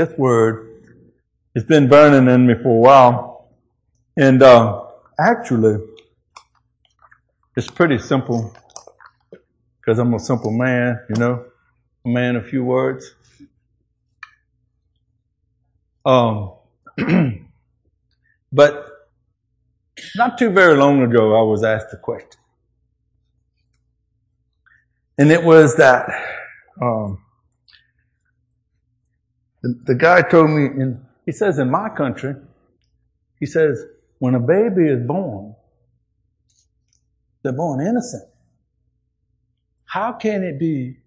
this 0.00 0.16
word. 0.16 0.66
It's 1.54 1.66
been 1.66 1.88
burning 1.88 2.32
in 2.32 2.46
me 2.46 2.54
for 2.54 2.70
a 2.70 2.80
while. 2.80 3.50
And 4.16 4.42
uh, 4.42 4.86
actually, 5.18 5.84
it's 7.54 7.68
pretty 7.68 7.98
simple 7.98 8.54
because 9.78 9.98
I'm 9.98 10.14
a 10.14 10.18
simple 10.18 10.52
man, 10.52 11.00
you 11.10 11.16
know, 11.16 11.44
a 12.06 12.08
man 12.08 12.36
of 12.36 12.48
few 12.48 12.64
words. 12.64 13.14
Um, 16.06 16.54
but 18.52 18.86
not 20.16 20.38
too 20.38 20.50
very 20.50 20.76
long 20.76 21.02
ago, 21.02 21.38
I 21.38 21.42
was 21.42 21.62
asked 21.62 21.92
a 21.92 21.98
question. 21.98 22.40
And 25.18 25.30
it 25.30 25.44
was 25.44 25.76
that 25.76 26.08
um, 26.80 27.18
the, 29.62 29.78
the 29.84 29.94
guy 29.94 30.22
told 30.22 30.50
me, 30.50 30.64
in, 30.64 31.04
he 31.26 31.32
says, 31.32 31.58
in 31.58 31.70
my 31.70 31.88
country, 31.90 32.34
he 33.38 33.46
says, 33.46 33.84
when 34.18 34.34
a 34.34 34.40
baby 34.40 34.86
is 34.88 35.06
born, 35.06 35.54
they're 37.42 37.52
born 37.52 37.80
innocent. 37.86 38.28
How 39.86 40.12
can 40.12 40.42
it 40.44 40.58
be 40.58 40.98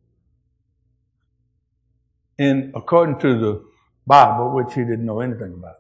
in 2.38 2.71
according 2.76 3.20
to 3.20 3.39
the 3.39 3.66
Bible, 4.05 4.52
which 4.54 4.73
he 4.73 4.81
didn't 4.81 5.05
know 5.05 5.21
anything 5.21 5.54
about, 5.54 5.76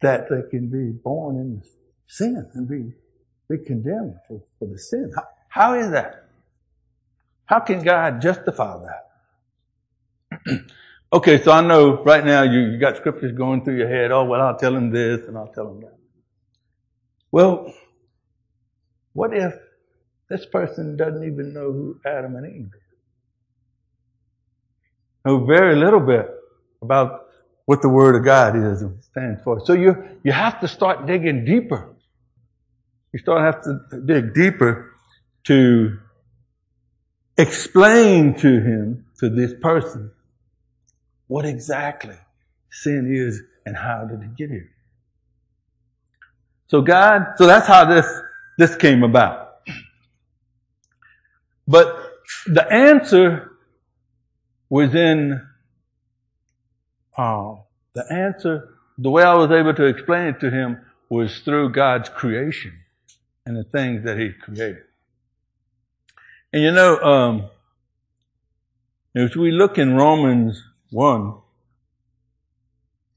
that 0.00 0.28
they 0.30 0.48
can 0.50 0.68
be 0.68 0.92
born 0.92 1.36
in 1.36 1.62
sin 2.06 2.48
and 2.54 2.68
be, 2.68 2.92
be 3.48 3.62
condemned 3.64 4.14
for, 4.26 4.42
for 4.58 4.66
the 4.66 4.78
sin? 4.78 5.12
How, 5.14 5.24
how 5.48 5.74
is 5.74 5.90
that? 5.90 6.28
How 7.44 7.60
can 7.60 7.82
God 7.82 8.22
justify 8.22 8.78
that? 10.40 10.60
okay, 11.12 11.42
so 11.42 11.52
I 11.52 11.60
know 11.60 12.02
right 12.02 12.24
now 12.24 12.42
you, 12.42 12.60
you 12.60 12.78
got 12.78 12.96
scriptures 12.96 13.32
going 13.32 13.64
through 13.64 13.76
your 13.76 13.88
head. 13.88 14.10
Oh, 14.10 14.24
well, 14.24 14.40
I'll 14.40 14.56
tell 14.56 14.74
him 14.74 14.90
this 14.90 15.26
and 15.26 15.36
I'll 15.36 15.52
tell 15.52 15.68
him 15.68 15.80
that. 15.80 15.96
Well, 17.30 17.72
what 19.12 19.34
if 19.36 19.54
this 20.28 20.46
person 20.46 20.96
doesn't 20.96 21.24
even 21.24 21.52
know 21.52 21.72
who 21.72 22.00
Adam 22.06 22.36
and 22.36 22.46
Eve 22.46 22.70
is? 22.74 22.80
Know 25.24 25.44
very 25.44 25.76
little 25.76 26.00
bit 26.00 26.28
about 26.80 27.26
what 27.66 27.82
the 27.82 27.88
Word 27.88 28.16
of 28.16 28.24
God 28.24 28.56
is 28.56 28.82
and 28.82 29.02
stands 29.04 29.40
for. 29.42 29.64
So 29.64 29.72
you, 29.74 30.18
you 30.24 30.32
have 30.32 30.60
to 30.60 30.68
start 30.68 31.06
digging 31.06 31.44
deeper. 31.44 31.94
You 33.12 33.18
start 33.18 33.42
have 33.42 33.62
to 33.64 34.00
dig 34.00 34.34
deeper 34.34 34.90
to 35.44 35.98
explain 37.36 38.34
to 38.38 38.48
him, 38.48 39.06
to 39.20 39.28
this 39.28 39.52
person, 39.60 40.10
what 41.26 41.44
exactly 41.44 42.16
sin 42.70 43.12
is 43.14 43.42
and 43.64 43.76
how 43.76 44.04
did 44.04 44.22
it 44.22 44.36
get 44.36 44.50
here. 44.50 44.70
So 46.68 46.80
God, 46.80 47.34
so 47.36 47.46
that's 47.46 47.66
how 47.66 47.84
this, 47.84 48.06
this 48.58 48.76
came 48.76 49.02
about. 49.02 49.58
But 51.68 52.12
the 52.46 52.70
answer 52.70 53.52
was 54.68 54.94
in, 54.94 55.40
uh, 57.16 57.54
the 57.92 58.10
answer, 58.10 58.70
the 58.98 59.10
way 59.10 59.22
I 59.22 59.34
was 59.34 59.50
able 59.50 59.74
to 59.74 59.84
explain 59.84 60.28
it 60.28 60.40
to 60.40 60.50
him 60.50 60.78
was 61.08 61.40
through 61.40 61.70
God's 61.72 62.08
creation 62.08 62.72
and 63.44 63.56
the 63.56 63.64
things 63.64 64.04
that 64.04 64.18
He 64.18 64.30
created. 64.30 64.84
And 66.52 66.62
you 66.62 66.70
know, 66.70 66.98
um, 67.00 67.50
as 69.14 69.36
we 69.36 69.50
look 69.50 69.78
in 69.78 69.94
Romans 69.94 70.62
1, 70.92 71.34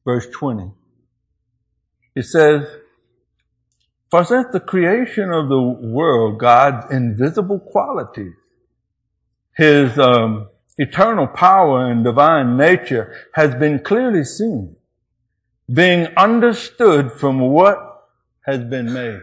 verse 0.06 0.28
20, 0.32 0.72
it 2.16 2.24
says, 2.24 2.66
For 4.10 4.24
since 4.24 4.48
the 4.54 4.62
creation 4.62 5.32
of 5.32 5.50
the 5.50 5.62
world, 5.62 6.40
God's 6.40 6.90
invisible 6.92 7.60
qualities, 7.60 8.34
His 9.58 10.00
um, 10.00 10.48
eternal 10.78 11.28
power 11.28 11.92
and 11.92 12.06
divine 12.06 12.56
nature 12.56 13.14
has 13.34 13.54
been 13.56 13.80
clearly 13.80 14.24
seen, 14.24 14.78
being 15.72 16.08
understood 16.16 17.12
from 17.12 17.42
what 17.42 18.08
has 18.46 18.64
been 18.64 18.94
made, 18.94 19.22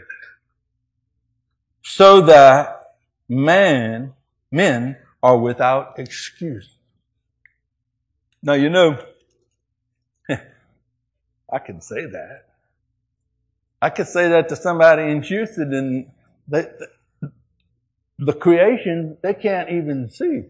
so 1.82 2.20
that 2.20 2.82
man, 3.30 4.12
men 4.50 4.98
are 5.22 5.38
without 5.38 5.98
excuse. 5.98 6.76
Now, 8.42 8.54
you 8.54 8.70
know, 8.70 8.98
I 10.28 11.58
can 11.58 11.80
say 11.80 12.06
that. 12.06 12.46
I 13.80 13.90
could 13.90 14.06
say 14.06 14.28
that 14.28 14.48
to 14.50 14.56
somebody 14.56 15.10
in 15.10 15.22
Houston 15.22 15.74
and 15.74 16.10
they, 16.48 16.66
the 18.18 18.32
creation, 18.32 19.16
they 19.22 19.34
can't 19.34 19.70
even 19.70 20.08
see 20.08 20.42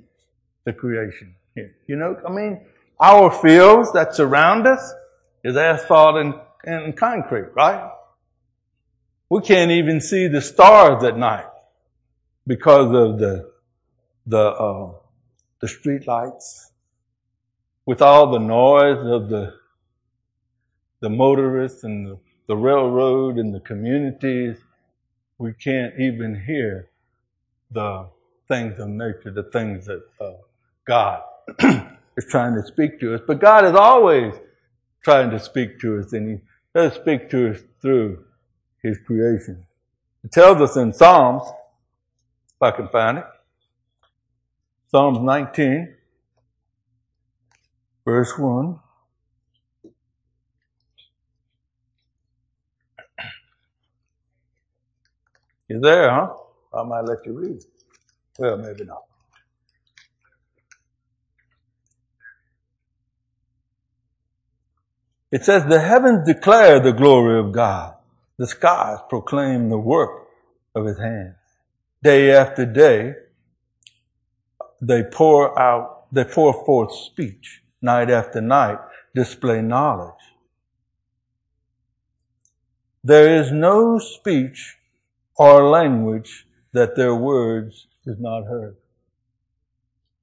the 0.64 0.72
creation 0.72 1.34
here. 1.54 1.74
You 1.86 1.96
know, 1.96 2.16
I 2.26 2.30
mean, 2.30 2.60
our 3.00 3.30
fields 3.30 3.92
that 3.92 4.14
surround 4.14 4.66
us 4.66 4.92
is 5.42 5.56
asphalt 5.56 6.16
and, 6.16 6.34
and 6.64 6.96
concrete, 6.96 7.54
right? 7.54 7.90
We 9.28 9.40
can't 9.40 9.70
even 9.70 10.00
see 10.00 10.28
the 10.28 10.42
stars 10.42 11.02
at 11.04 11.16
night 11.16 11.46
because 12.46 12.94
of 12.94 13.18
the 13.18 13.50
the 14.26 14.38
uh, 14.38 14.92
the 15.60 15.68
street 15.68 16.06
lights, 16.06 16.71
with 17.86 18.02
all 18.02 18.30
the 18.30 18.38
noise 18.38 18.98
of 19.04 19.28
the 19.28 19.54
the 21.00 21.10
motorists 21.10 21.82
and 21.84 22.06
the, 22.06 22.18
the 22.46 22.56
railroad 22.56 23.36
and 23.36 23.52
the 23.52 23.60
communities, 23.60 24.56
we 25.36 25.52
can't 25.52 25.92
even 25.98 26.40
hear 26.46 26.88
the 27.72 28.08
things 28.46 28.78
of 28.78 28.88
nature, 28.88 29.32
the 29.32 29.50
things 29.52 29.86
that 29.86 30.02
uh, 30.20 30.32
God 30.86 31.22
is 32.16 32.24
trying 32.30 32.54
to 32.54 32.62
speak 32.64 33.00
to 33.00 33.14
us. 33.14 33.20
But 33.26 33.40
God 33.40 33.64
is 33.64 33.74
always 33.74 34.34
trying 35.02 35.30
to 35.30 35.40
speak 35.40 35.80
to 35.80 35.98
us, 35.98 36.12
and 36.12 36.38
He 36.38 36.44
does 36.72 36.94
speak 36.94 37.28
to 37.30 37.50
us 37.50 37.58
through 37.80 38.24
His 38.82 38.98
creation. 39.04 39.66
It 40.22 40.30
tells 40.30 40.60
us 40.60 40.76
in 40.76 40.92
Psalms 40.92 41.42
if 41.44 42.62
I 42.62 42.70
can 42.70 42.88
find 42.88 43.18
it. 43.18 43.24
Psalms 44.92 45.18
19, 45.18 45.94
verse 48.04 48.36
1. 48.38 48.78
You 55.68 55.80
there, 55.80 56.10
huh? 56.10 56.34
I 56.74 56.82
might 56.84 57.02
let 57.04 57.24
you 57.24 57.32
read. 57.32 57.62
Well, 58.38 58.58
maybe 58.58 58.84
not. 58.84 59.04
It 65.30 65.44
says, 65.44 65.64
the 65.64 65.80
heavens 65.80 66.26
declare 66.26 66.78
the 66.78 66.92
glory 66.92 67.40
of 67.40 67.52
God. 67.52 67.94
The 68.38 68.46
skies 68.46 68.98
proclaim 69.08 69.70
the 69.70 69.78
work 69.78 70.26
of 70.74 70.84
his 70.84 70.98
hands 70.98 71.36
day 72.02 72.32
after 72.32 72.66
day, 72.66 73.14
they 74.80 75.04
pour 75.04 75.58
out, 75.58 76.12
they 76.12 76.24
pour 76.24 76.64
forth 76.64 76.92
speech 76.92 77.61
night 77.82 78.10
after 78.10 78.40
night, 78.40 78.78
display 79.14 79.60
knowledge. 79.60 80.14
There 83.04 83.40
is 83.40 83.50
no 83.50 83.98
speech 83.98 84.76
or 85.36 85.68
language 85.68 86.46
that 86.72 86.94
their 86.96 87.14
words 87.14 87.88
is 88.06 88.18
not 88.18 88.44
heard. 88.44 88.76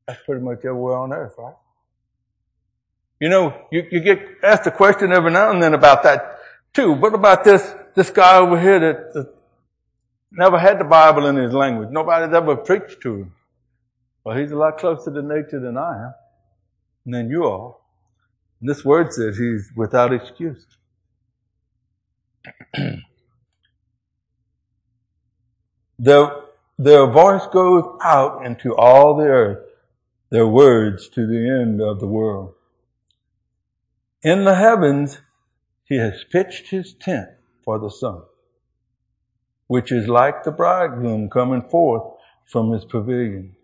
That's 0.08 0.22
pretty 0.26 0.42
much 0.42 0.60
everywhere 0.60 0.98
on 0.98 1.14
earth, 1.14 1.36
right? 1.38 1.56
You 3.20 3.30
know, 3.30 3.54
you, 3.72 3.86
you 3.92 4.00
get 4.00 4.26
asked 4.42 4.66
a 4.66 4.72
question 4.72 5.12
every 5.12 5.32
now 5.32 5.52
and 5.52 5.62
then 5.62 5.74
about 5.74 6.04
that 6.04 6.40
too. 6.74 6.94
What 6.94 7.14
about 7.14 7.44
this, 7.44 7.76
this 7.96 8.10
guy 8.10 8.38
over 8.38 8.60
here 8.60 8.80
that, 8.80 9.14
that 9.14 9.36
never 10.32 10.58
had 10.58 10.80
the 10.80 10.86
Bible 10.86 11.26
in 11.28 11.36
his 11.36 11.54
language. 11.54 11.90
Nobody's 11.92 12.34
ever 12.34 12.56
preached 12.56 13.02
to 13.02 13.16
him. 13.16 13.34
Well, 14.24 14.38
he's 14.38 14.52
a 14.52 14.56
lot 14.56 14.78
closer 14.78 15.12
to 15.14 15.22
nature 15.22 15.60
than 15.60 15.78
I 15.78 16.06
am, 16.06 16.14
than 17.12 17.30
you 17.30 17.46
are. 17.46 17.76
And 18.60 18.70
this 18.70 18.84
word 18.84 19.14
says 19.14 19.38
he's 19.38 19.72
without 19.76 20.14
excuse. 20.14 20.66
their, 26.00 26.32
their 26.78 27.08
voice 27.08 27.48
goes 27.52 27.98
out 28.04 28.46
into 28.46 28.76
all 28.76 29.16
the 29.18 29.26
earth, 29.26 29.66
their 30.30 30.48
words 30.48 31.10
to 31.10 31.26
the 31.26 31.50
end 31.50 31.82
of 31.82 32.00
the 32.00 32.08
world. 32.08 32.54
In 34.22 34.44
the 34.44 34.56
heavens, 34.56 35.20
he 35.86 35.98
has 35.98 36.24
pitched 36.30 36.70
his 36.70 36.94
tent 36.94 37.30
for 37.64 37.80
the 37.80 37.90
sun 37.90 38.22
which 39.70 39.92
is 39.92 40.08
like 40.08 40.44
the 40.44 40.52
bridegroom 40.52 41.30
coming 41.30 41.62
forth 41.62 42.02
from 42.52 42.72
his 42.72 42.84
pavilion, 42.86 43.56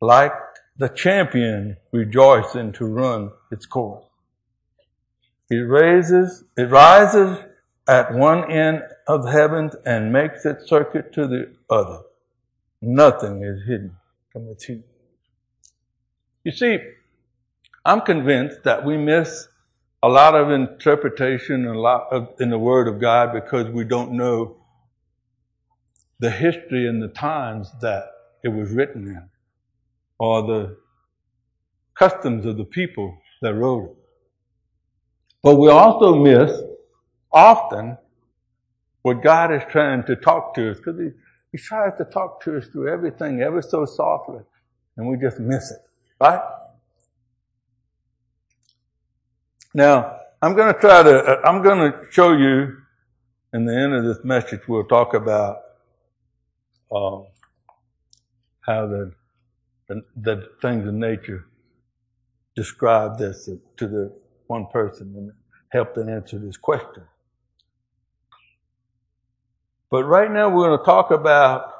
like 0.00 0.32
the 0.76 0.88
champion 0.88 1.76
rejoicing 1.92 2.72
to 2.72 2.84
run 2.84 3.30
its 3.50 3.66
course. 3.66 4.04
It 5.50 5.56
raises, 5.56 6.44
it 6.56 6.70
rises 6.70 7.38
at 7.86 8.14
one 8.14 8.50
end 8.50 8.82
of 9.06 9.28
heaven 9.28 9.70
and 9.84 10.12
makes 10.12 10.44
its 10.44 10.68
circuit 10.68 11.12
to 11.12 11.26
the 11.26 11.54
other. 11.70 12.00
Nothing 12.80 13.42
is 13.42 13.66
hidden 13.66 13.96
from 14.32 14.48
its 14.48 14.64
heat. 14.64 14.84
You 16.44 16.52
see, 16.52 16.78
I'm 17.84 18.00
convinced 18.00 18.64
that 18.64 18.84
we 18.84 18.96
miss 18.96 19.48
a 20.02 20.08
lot 20.08 20.34
of 20.34 20.50
interpretation 20.50 21.66
a 21.66 21.78
lot 21.78 22.08
of, 22.10 22.34
in 22.38 22.50
the 22.50 22.58
Word 22.58 22.88
of 22.88 23.00
God 23.00 23.32
because 23.32 23.70
we 23.70 23.84
don't 23.84 24.12
know 24.12 24.56
the 26.18 26.30
history 26.30 26.86
and 26.86 27.02
the 27.02 27.08
times 27.08 27.70
that 27.80 28.04
it 28.42 28.48
was 28.48 28.70
written 28.70 29.06
in, 29.06 29.30
or 30.18 30.42
the 30.42 30.76
customs 31.94 32.46
of 32.46 32.56
the 32.56 32.64
people 32.64 33.18
that 33.42 33.54
wrote 33.54 33.90
it. 33.90 33.96
But 35.42 35.56
we 35.56 35.68
also 35.68 36.14
miss 36.14 36.52
often 37.32 37.98
what 39.02 39.22
God 39.22 39.52
is 39.52 39.62
trying 39.70 40.04
to 40.04 40.16
talk 40.16 40.54
to 40.54 40.70
us 40.70 40.78
because 40.78 40.98
he, 40.98 41.10
he 41.52 41.58
tries 41.58 41.96
to 41.98 42.04
talk 42.04 42.42
to 42.44 42.56
us 42.56 42.66
through 42.68 42.92
everything 42.92 43.42
ever 43.42 43.60
so 43.60 43.84
softly 43.84 44.40
and 44.96 45.08
we 45.08 45.16
just 45.16 45.38
miss 45.38 45.70
it, 45.70 45.78
right? 46.20 46.40
Now, 49.74 50.20
I'm 50.40 50.54
going 50.54 50.72
to 50.72 50.80
try 50.80 51.02
to, 51.02 51.18
uh, 51.18 51.40
I'm 51.44 51.62
going 51.62 51.92
to 51.92 51.98
show 52.10 52.32
you 52.32 52.76
in 53.52 53.64
the 53.64 53.74
end 53.74 53.94
of 53.94 54.04
this 54.04 54.24
message, 54.24 54.60
we'll 54.66 54.84
talk 54.84 55.14
about 55.14 55.58
um, 56.94 57.26
how 58.60 58.86
the, 58.86 59.12
the, 59.88 60.02
the 60.16 60.50
things 60.62 60.86
in 60.88 60.98
nature 60.98 61.46
describe 62.56 63.18
this 63.18 63.48
to 63.76 63.86
the 63.88 64.12
one 64.46 64.66
person 64.72 65.14
and 65.16 65.32
help 65.70 65.94
to 65.94 66.02
answer 66.02 66.38
this 66.38 66.56
question. 66.56 67.04
But 69.90 70.04
right 70.04 70.30
now 70.30 70.48
we're 70.48 70.68
going 70.68 70.78
to 70.78 70.84
talk 70.84 71.10
about, 71.10 71.72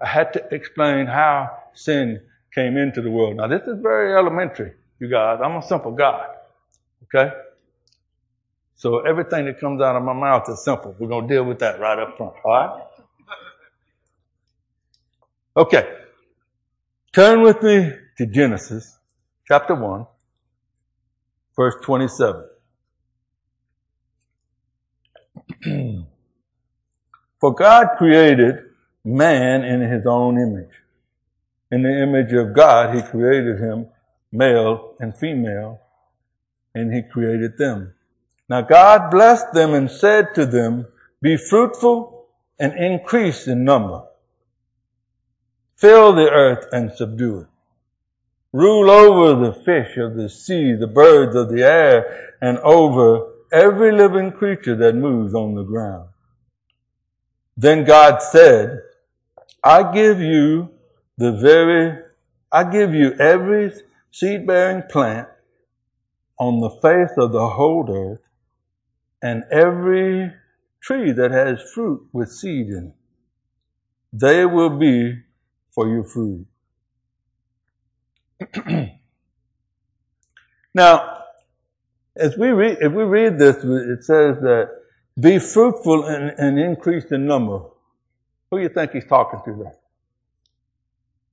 I 0.00 0.06
had 0.06 0.32
to 0.34 0.54
explain 0.54 1.06
how 1.06 1.50
sin 1.74 2.20
came 2.54 2.76
into 2.76 3.02
the 3.02 3.10
world. 3.10 3.36
Now 3.36 3.48
this 3.48 3.62
is 3.62 3.78
very 3.80 4.14
elementary, 4.16 4.72
you 4.98 5.08
guys. 5.08 5.40
I'm 5.44 5.56
a 5.56 5.62
simple 5.62 5.92
God. 5.92 6.28
Okay? 7.04 7.32
So 8.74 9.00
everything 9.00 9.46
that 9.46 9.60
comes 9.60 9.80
out 9.80 9.96
of 9.96 10.02
my 10.02 10.12
mouth 10.12 10.48
is 10.48 10.64
simple. 10.64 10.94
We're 10.98 11.08
going 11.08 11.28
to 11.28 11.34
deal 11.34 11.44
with 11.44 11.60
that 11.60 11.80
right 11.80 11.98
up 11.98 12.16
front. 12.16 12.34
All 12.44 12.52
right? 12.52 12.82
Okay. 15.56 15.88
Turn 17.14 17.40
with 17.40 17.62
me 17.62 17.90
to 18.18 18.26
Genesis 18.26 18.98
chapter 19.48 19.74
1, 19.74 20.06
verse 21.56 21.76
27. 21.82 22.44
For 27.40 27.54
God 27.54 27.86
created 27.96 28.56
man 29.02 29.64
in 29.64 29.80
his 29.80 30.04
own 30.04 30.36
image. 30.36 30.74
In 31.70 31.82
the 31.82 32.02
image 32.02 32.34
of 32.34 32.54
God, 32.54 32.94
he 32.94 33.00
created 33.00 33.58
him, 33.58 33.86
male 34.30 34.94
and 35.00 35.16
female, 35.16 35.80
and 36.74 36.92
he 36.92 37.00
created 37.00 37.56
them. 37.56 37.94
Now 38.50 38.60
God 38.60 39.10
blessed 39.10 39.54
them 39.54 39.72
and 39.72 39.90
said 39.90 40.34
to 40.34 40.44
them, 40.44 40.86
be 41.22 41.38
fruitful 41.38 42.26
and 42.58 42.74
increase 42.74 43.46
in 43.46 43.64
number. 43.64 44.02
Fill 45.76 46.14
the 46.14 46.30
earth 46.30 46.66
and 46.72 46.90
subdue 46.90 47.40
it. 47.40 47.46
Rule 48.52 48.90
over 48.90 49.46
the 49.46 49.52
fish 49.52 49.98
of 49.98 50.16
the 50.16 50.30
sea, 50.30 50.72
the 50.72 50.86
birds 50.86 51.36
of 51.36 51.50
the 51.50 51.62
air, 51.62 52.32
and 52.40 52.56
over 52.58 53.30
every 53.52 53.92
living 53.92 54.32
creature 54.32 54.74
that 54.76 54.94
moves 54.94 55.34
on 55.34 55.54
the 55.54 55.62
ground. 55.62 56.08
Then 57.56 57.84
God 57.84 58.22
said, 58.22 58.80
I 59.62 59.92
give 59.92 60.20
you 60.20 60.70
the 61.18 61.32
very, 61.32 61.98
I 62.50 62.64
give 62.64 62.94
you 62.94 63.12
every 63.14 63.72
seed 64.10 64.46
bearing 64.46 64.82
plant 64.88 65.28
on 66.38 66.60
the 66.60 66.70
face 66.70 67.16
of 67.18 67.32
the 67.32 67.48
whole 67.48 67.86
earth 67.90 68.26
and 69.20 69.44
every 69.50 70.32
tree 70.80 71.12
that 71.12 71.30
has 71.30 71.60
fruit 71.74 72.06
with 72.12 72.30
seed 72.30 72.68
in 72.68 72.86
it. 72.88 72.94
They 74.12 74.46
will 74.46 74.78
be 74.78 75.22
for 75.76 75.86
your 75.88 76.02
food. 76.04 76.46
now, 80.74 81.22
as 82.16 82.36
we 82.38 82.48
read, 82.48 82.78
if 82.80 82.92
we 82.92 83.04
read 83.04 83.38
this, 83.38 83.56
it 83.56 84.02
says 84.02 84.40
that 84.40 84.70
be 85.20 85.38
fruitful 85.38 86.06
and, 86.06 86.34
and 86.38 86.58
increase 86.58 87.04
in 87.12 87.26
number. 87.26 87.60
Who 88.50 88.56
do 88.56 88.62
you 88.62 88.70
think 88.70 88.92
he's 88.92 89.04
talking 89.06 89.40
to 89.44 89.62
there? 89.62 89.74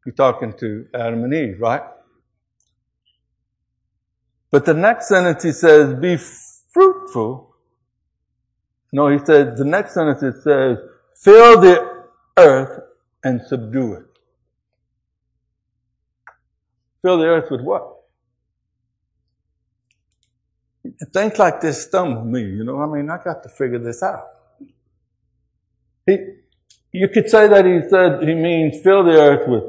He's 0.04 0.16
talking 0.16 0.54
to 0.60 0.88
Adam 0.94 1.24
and 1.24 1.34
Eve, 1.34 1.62
right? 1.62 1.84
But 4.52 4.66
the 4.66 4.74
next 4.74 5.08
sentence 5.08 5.42
he 5.44 5.54
says, 5.54 5.96
be 6.00 6.18
fruitful. 6.18 7.56
No, 8.92 9.08
he 9.08 9.20
says, 9.20 9.58
the 9.58 9.66
next 9.66 9.94
sentence 9.94 10.22
it 10.22 10.42
says, 10.44 10.78
fill 11.16 11.62
the 11.62 12.04
earth 12.38 12.82
and 13.24 13.42
subdue 13.48 13.94
it. 13.94 14.13
Fill 17.04 17.18
the 17.18 17.26
earth 17.26 17.52
with 17.52 17.62
what? 17.62 18.00
Things 21.12 21.38
like 21.38 21.60
this 21.60 21.84
stumble 21.84 22.24
me, 22.24 22.42
you 22.42 22.64
know. 22.64 22.82
I 22.82 22.86
mean, 22.88 23.10
I 23.10 23.22
got 23.22 23.44
to 23.44 23.50
figure 23.50 23.80
this 23.80 24.02
out. 24.02 24.24
He, 26.06 26.18
you 26.94 27.10
could 27.10 27.30
say 27.30 27.48
that 27.48 27.66
he 27.66 27.82
said 27.90 28.24
he 28.24 28.34
means 28.34 28.82
fill 28.82 29.04
the 29.04 29.20
earth 29.20 29.48
with 29.48 29.64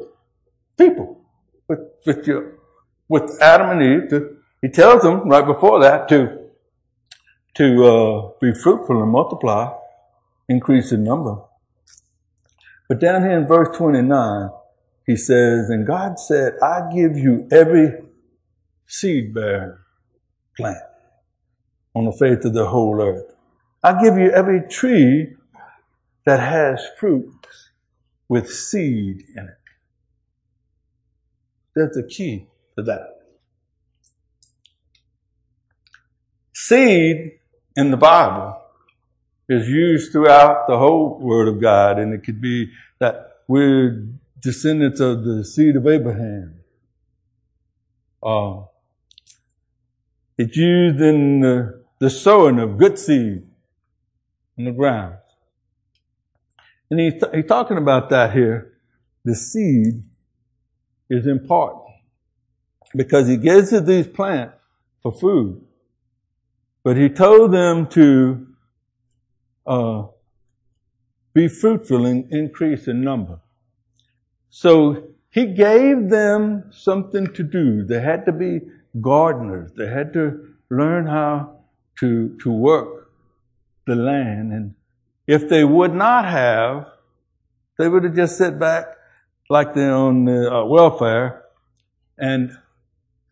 people, 0.78 1.25
with, 1.69 1.81
with 2.06 2.26
your, 2.26 2.58
with 3.08 3.37
Adam 3.40 3.80
and 3.80 3.82
Eve. 3.82 4.10
To, 4.10 4.37
he 4.62 4.69
tells 4.69 5.02
them 5.02 5.28
right 5.28 5.44
before 5.44 5.80
that 5.80 6.08
to, 6.08 6.38
to 7.54 7.84
uh, 7.84 8.30
be 8.40 8.54
fruitful 8.54 9.02
and 9.02 9.10
multiply, 9.10 9.72
increase 10.48 10.92
in 10.92 11.02
number. 11.02 11.37
But 12.88 13.00
down 13.00 13.22
here 13.22 13.38
in 13.38 13.46
verse 13.46 13.76
29, 13.76 14.50
he 15.06 15.16
says, 15.16 15.68
and 15.68 15.87
God 15.87 16.18
said, 16.18 16.54
I 16.62 16.88
give 16.94 17.16
you 17.16 17.46
every 17.50 17.92
seed 18.87 19.34
bearing 19.34 19.76
plant 20.56 20.78
on 21.94 22.06
the 22.06 22.12
face 22.12 22.44
of 22.44 22.54
the 22.54 22.66
whole 22.66 23.00
earth. 23.00 23.34
I 23.82 24.02
give 24.02 24.16
you 24.16 24.30
every 24.30 24.62
tree 24.68 25.34
that 26.25 26.40
has 26.40 26.80
fruit 26.99 27.46
with 28.28 28.50
seed 28.50 29.25
in 29.37 29.44
it. 29.44 29.58
That's 31.76 31.96
the 31.96 32.04
key 32.04 32.46
to 32.76 32.84
that. 32.84 33.08
Seed 36.54 37.32
in 37.76 37.90
the 37.90 37.96
Bible 37.96 38.58
is 39.49 39.68
used 39.68 40.12
throughout 40.12 40.66
the 40.66 40.78
whole 40.78 41.18
Word 41.20 41.49
of 41.49 41.61
God, 41.61 41.99
and 41.99 42.14
it 42.14 42.25
could 42.25 42.40
be 42.40 42.70
that 43.00 43.42
we're 43.49 44.06
descendants 44.44 45.00
of 45.00 45.24
the 45.24 45.42
seed 45.44 45.74
of 45.74 45.86
Abraham. 45.86 46.60
Uh, 48.22 48.64
it's 50.36 50.56
used 50.56 51.00
in 51.00 51.40
the, 51.40 51.82
the 51.98 52.10
sowing 52.10 52.58
of 52.58 52.76
good 52.76 52.98
seed 52.98 53.42
in 54.56 54.64
the 54.64 54.72
ground. 54.72 55.16
And 56.90 57.00
he's, 57.00 57.14
he's 57.34 57.46
talking 57.46 57.78
about 57.78 58.10
that 58.10 58.32
here. 58.32 58.74
The 59.24 59.34
seed 59.34 60.04
is 61.08 61.26
important 61.26 61.84
because 62.94 63.26
he 63.26 63.38
gives 63.38 63.70
to 63.70 63.80
these 63.80 64.06
plants 64.06 64.54
for 65.02 65.12
food. 65.12 65.64
But 66.82 66.98
he 66.98 67.08
told 67.08 67.52
them 67.52 67.88
to 67.88 68.46
uh, 69.66 70.02
be 71.32 71.48
fruitful 71.48 72.04
and 72.04 72.30
increase 72.30 72.86
in 72.86 73.02
number. 73.02 73.40
So 74.54 75.08
he 75.30 75.46
gave 75.46 76.11
them 76.11 76.70
something 76.70 77.26
to 77.34 77.42
do. 77.42 77.84
They 77.84 78.00
had 78.00 78.25
to 78.26 78.32
be 78.32 78.61
gardeners. 79.00 79.73
They 79.76 79.88
had 79.88 80.12
to 80.12 80.54
learn 80.70 81.08
how 81.08 81.58
to, 81.99 82.38
to 82.40 82.52
work 82.52 83.11
the 83.84 83.96
land. 83.96 84.52
And 84.52 84.75
if 85.26 85.49
they 85.49 85.64
would 85.64 85.92
not 85.92 86.25
have, 86.26 86.87
they 87.78 87.88
would 87.88 88.04
have 88.04 88.14
just 88.14 88.38
sat 88.38 88.61
back 88.61 88.87
like 89.50 89.75
they're 89.75 89.92
on 89.92 90.25
the, 90.25 90.54
uh, 90.54 90.64
welfare 90.66 91.46
and, 92.16 92.56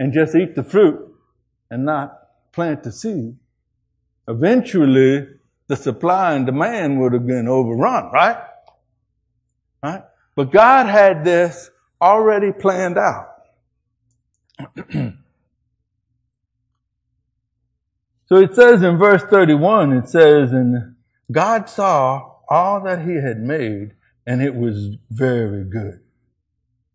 and 0.01 0.13
just 0.13 0.35
eat 0.35 0.57
the 0.57 0.65
fruit 0.65 1.09
and 1.71 1.85
not 1.85 2.19
plant 2.51 2.83
the 2.83 2.91
seed. 2.91 3.37
Eventually, 4.27 5.29
the 5.69 5.77
supply 5.77 6.35
and 6.35 6.47
demand 6.47 7.01
would 7.01 7.13
have 7.13 7.29
been 7.29 7.47
overrun, 7.47 8.11
right? 8.11 8.39
Right? 9.85 10.03
But 10.35 10.51
God 10.53 10.87
had 10.87 11.25
this 11.25 11.71
already 12.01 12.53
planned 12.53 12.99
out. 12.99 13.29
So 18.33 18.39
it 18.39 18.55
says 18.55 18.83
in 18.83 18.97
verse 18.97 19.23
31, 19.25 19.93
it 19.93 20.09
says, 20.09 20.53
and 20.53 20.95
God 21.31 21.69
saw 21.69 22.37
all 22.49 22.83
that 22.85 23.03
he 23.07 23.17
had 23.17 23.39
made 23.39 23.93
and 24.27 24.41
it 24.41 24.55
was 24.55 24.97
very 25.11 25.65
good. 25.65 26.01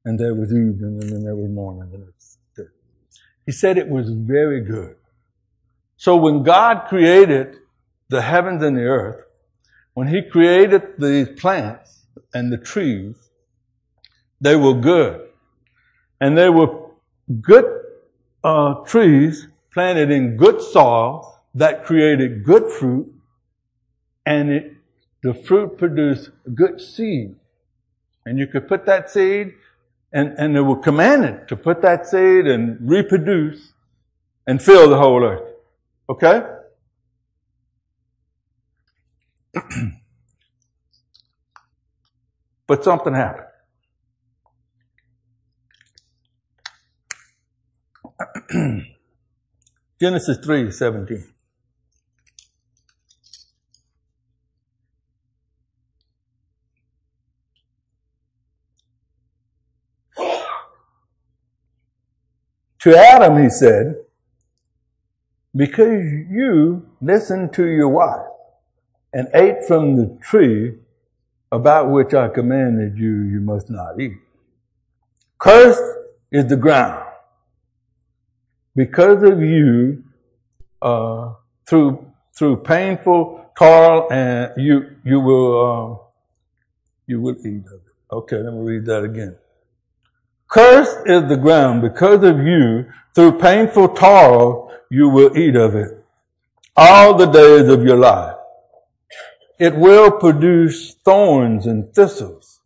And 0.04 0.20
there 0.20 0.34
was 0.34 0.50
evening 0.50 0.98
and 1.00 1.04
then 1.04 1.24
there 1.24 1.36
was 1.36 1.52
morning 1.52 1.92
the 1.92 2.00
next 2.00 2.40
day. 2.56 2.64
He 3.46 3.52
said 3.52 3.78
it 3.78 3.88
was 3.88 4.10
very 4.10 4.62
good. 4.62 4.96
So 5.96 6.16
when 6.16 6.42
God 6.42 6.88
created 6.88 7.58
the 8.10 8.24
heavens 8.24 8.64
and 8.64 8.76
the 8.76 8.86
earth, 8.86 9.24
when 9.94 10.08
he 10.08 10.24
created 10.24 10.98
the 10.98 11.36
plants 11.38 12.08
and 12.34 12.52
the 12.52 12.58
trees, 12.58 13.27
they 14.42 14.56
were 14.56 14.74
good. 14.74 15.28
And 16.20 16.38
they 16.38 16.50
were 16.50 16.90
good 17.42 17.66
uh, 18.44 18.76
trees 18.86 19.48
planted 19.74 20.12
in 20.12 20.38
good 20.38 20.62
soil 20.62 21.42
that 21.56 21.86
created 21.86 22.44
good 22.44 22.72
fruit 22.72 23.14
and 24.26 24.50
it, 24.50 24.74
the 25.24 25.34
fruit 25.34 25.78
produced 25.78 26.30
good 26.54 26.80
seed. 26.82 27.36
And 28.26 28.38
you 28.38 28.48
could 28.48 28.68
put 28.68 28.86
that 28.86 29.10
seed 29.10 29.54
and, 30.12 30.36
and 30.38 30.56
they 30.56 30.60
were 30.60 30.78
commanded 30.78 31.48
to 31.48 31.56
put 31.56 31.82
that 31.82 32.08
seed 32.08 32.48
and 32.48 32.78
reproduce 32.82 33.74
and 34.46 34.62
fill 34.62 34.90
the 34.90 34.98
whole 34.98 35.24
earth. 35.24 35.50
Okay? 36.10 36.44
but 42.68 42.84
something 42.84 43.14
happened. 43.14 43.47
Genesis 50.00 50.38
3 50.38 50.70
17. 50.70 51.24
To 62.82 62.96
Adam, 62.96 63.42
he 63.42 63.50
said, 63.50 63.96
because 65.56 66.04
you 66.30 66.88
listened 67.02 67.52
to 67.54 67.66
your 67.66 67.90
wife 67.90 68.28
and 69.14 69.28
ate 69.34 69.66
from 69.68 69.96
the 69.96 70.16
tree 70.22 70.76
about 71.52 71.90
which 71.90 72.14
I 72.14 72.28
commanded 72.28 73.00
you, 73.00 73.24
you 73.24 73.42
must 73.42 73.72
not 73.72 74.00
eat. 74.00 74.18
Cursed 75.40 75.82
is 76.32 76.46
the 76.46 76.56
ground 76.56 77.07
because 78.78 79.24
of 79.24 79.42
you, 79.42 80.04
uh, 80.84 81.34
through 81.68 82.06
through 82.38 82.58
painful 82.58 83.52
toil, 83.58 84.08
and 84.12 84.52
you 84.56 84.96
you 85.04 85.20
will 85.20 85.50
uh, 85.66 86.06
you 87.08 87.20
will 87.20 87.36
eat 87.40 87.66
of 87.66 87.82
it. 87.88 87.96
Okay, 88.12 88.38
let 88.38 88.54
me 88.54 88.62
read 88.62 88.86
that 88.86 89.04
again. 89.04 89.36
Cursed 90.48 91.00
is 91.08 91.28
the 91.28 91.36
ground 91.36 91.82
because 91.82 92.24
of 92.24 92.38
you. 92.38 92.86
Through 93.16 93.40
painful 93.40 93.90
toil, 93.90 94.72
you 94.92 95.10
will 95.10 95.36
eat 95.36 95.56
of 95.56 95.76
it 95.76 96.06
all 96.76 97.16
the 97.16 97.26
days 97.26 97.68
of 97.68 97.84
your 97.84 97.98
life. 97.98 98.36
It 99.58 99.76
will 99.76 100.12
produce 100.12 100.94
thorns 100.94 101.66
and 101.66 101.92
thistles, 101.96 102.62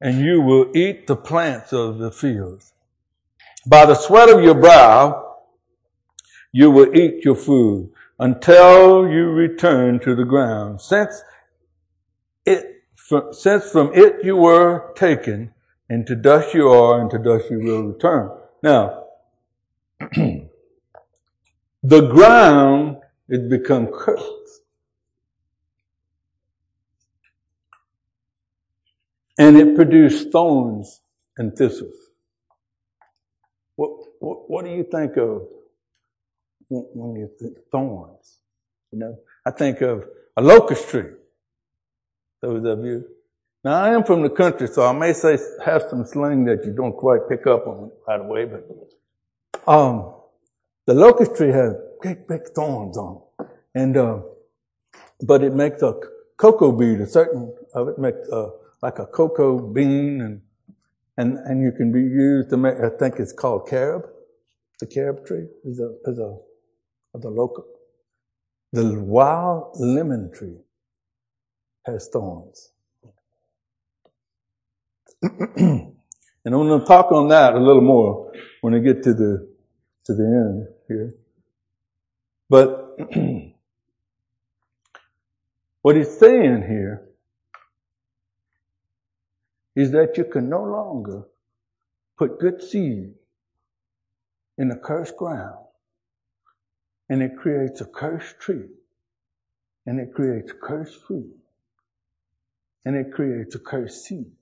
and 0.00 0.20
you 0.20 0.40
will 0.40 0.70
eat 0.76 1.08
the 1.08 1.16
plants 1.16 1.72
of 1.72 1.98
the 1.98 2.12
fields. 2.12 2.72
By 3.66 3.86
the 3.86 3.94
sweat 3.94 4.28
of 4.28 4.42
your 4.42 4.54
brow, 4.54 5.36
you 6.52 6.70
will 6.70 6.96
eat 6.96 7.24
your 7.24 7.36
food 7.36 7.90
until 8.18 9.08
you 9.08 9.30
return 9.30 10.00
to 10.00 10.14
the 10.14 10.24
ground. 10.24 10.80
Since 10.80 11.22
it, 12.46 12.82
since 13.32 13.70
from 13.70 13.92
it 13.94 14.24
you 14.24 14.36
were 14.36 14.92
taken, 14.94 15.52
into 15.90 16.14
dust 16.14 16.54
you 16.54 16.68
are, 16.68 17.00
and 17.00 17.10
to 17.10 17.18
dust 17.18 17.50
you 17.50 17.60
will 17.60 17.82
return. 17.84 18.30
Now, 18.62 19.04
the 20.00 20.48
ground 21.82 22.98
is 23.28 23.48
become 23.48 23.86
cursed. 23.86 24.24
And 29.38 29.56
it 29.56 29.76
produced 29.76 30.32
thorns 30.32 31.00
and 31.36 31.56
thistles. 31.56 32.07
What, 34.20 34.50
what, 34.50 34.64
do 34.64 34.70
you 34.70 34.84
think 34.84 35.16
of 35.16 35.42
when 36.68 37.16
you 37.16 37.30
think 37.38 37.58
thorns? 37.70 38.38
You 38.92 38.98
know, 38.98 39.18
I 39.46 39.50
think 39.50 39.80
of 39.80 40.04
a 40.36 40.42
locust 40.42 40.88
tree. 40.88 41.10
Those 42.42 42.64
of 42.64 42.84
you. 42.84 43.04
Now 43.64 43.82
I 43.82 43.90
am 43.90 44.04
from 44.04 44.22
the 44.22 44.30
country, 44.30 44.68
so 44.68 44.86
I 44.86 44.92
may 44.92 45.12
say 45.12 45.36
have 45.64 45.82
some 45.90 46.04
slang 46.06 46.44
that 46.44 46.64
you 46.64 46.72
don't 46.72 46.96
quite 46.96 47.28
pick 47.28 47.46
up 47.46 47.66
on 47.66 47.90
right 48.06 48.20
away, 48.20 48.44
but 48.44 49.70
um, 49.70 50.14
the 50.86 50.94
locust 50.94 51.36
tree 51.36 51.50
has 51.50 51.74
big, 52.00 52.28
big 52.28 52.48
thorns 52.54 52.96
on 52.96 53.20
it, 53.40 53.46
and 53.74 53.96
uh, 53.96 54.20
but 55.22 55.42
it 55.42 55.54
makes 55.54 55.82
a 55.82 55.94
cocoa 56.36 56.70
bean. 56.70 57.00
A 57.00 57.06
certain 57.06 57.52
of 57.74 57.88
it 57.88 57.98
makes 57.98 58.28
uh, 58.32 58.50
like 58.80 59.00
a 59.00 59.06
cocoa 59.06 59.58
bean, 59.58 60.20
and 60.20 60.40
and, 61.18 61.36
and 61.38 61.60
you 61.60 61.72
can 61.72 61.90
be 61.92 62.00
used 62.00 62.48
to 62.50 62.56
make, 62.56 62.74
I 62.76 62.90
think 62.90 63.16
it's 63.18 63.32
called 63.32 63.68
carob. 63.68 64.04
The 64.78 64.86
carob 64.86 65.26
tree 65.26 65.48
is 65.64 65.80
a, 65.80 65.96
is 66.08 66.18
a, 66.18 66.38
of 67.12 67.22
the 67.22 67.28
local. 67.28 67.64
The 68.72 69.00
wild 69.00 69.72
lemon 69.80 70.30
tree 70.32 70.60
has 71.86 72.08
thorns. 72.12 72.70
and 75.22 75.96
I'm 76.44 76.52
going 76.52 76.80
to 76.80 76.86
talk 76.86 77.10
on 77.10 77.28
that 77.28 77.54
a 77.54 77.58
little 77.58 77.82
more 77.82 78.32
when 78.60 78.74
I 78.74 78.78
get 78.78 79.02
to 79.02 79.12
the, 79.12 79.48
to 80.04 80.14
the 80.14 80.24
end 80.24 80.68
here. 80.86 81.14
But 82.48 82.96
what 85.82 85.96
he's 85.96 86.16
saying 86.16 86.62
here 86.62 87.07
is 89.78 89.92
that 89.92 90.18
you 90.18 90.24
can 90.24 90.48
no 90.48 90.60
longer 90.60 91.22
put 92.18 92.40
good 92.40 92.60
seed 92.60 93.14
in 94.58 94.72
a 94.72 94.76
cursed 94.76 95.16
ground 95.16 95.66
and 97.08 97.22
it 97.22 97.36
creates 97.36 97.80
a 97.80 97.84
cursed 97.84 98.40
tree 98.40 98.70
and 99.86 100.00
it 100.00 100.12
creates 100.12 100.50
a 100.50 100.54
cursed 100.54 101.00
fruit 101.06 101.32
and 102.84 102.96
it 102.96 103.12
creates 103.12 103.54
a 103.54 103.60
cursed 103.60 104.04
seed. 104.04 104.32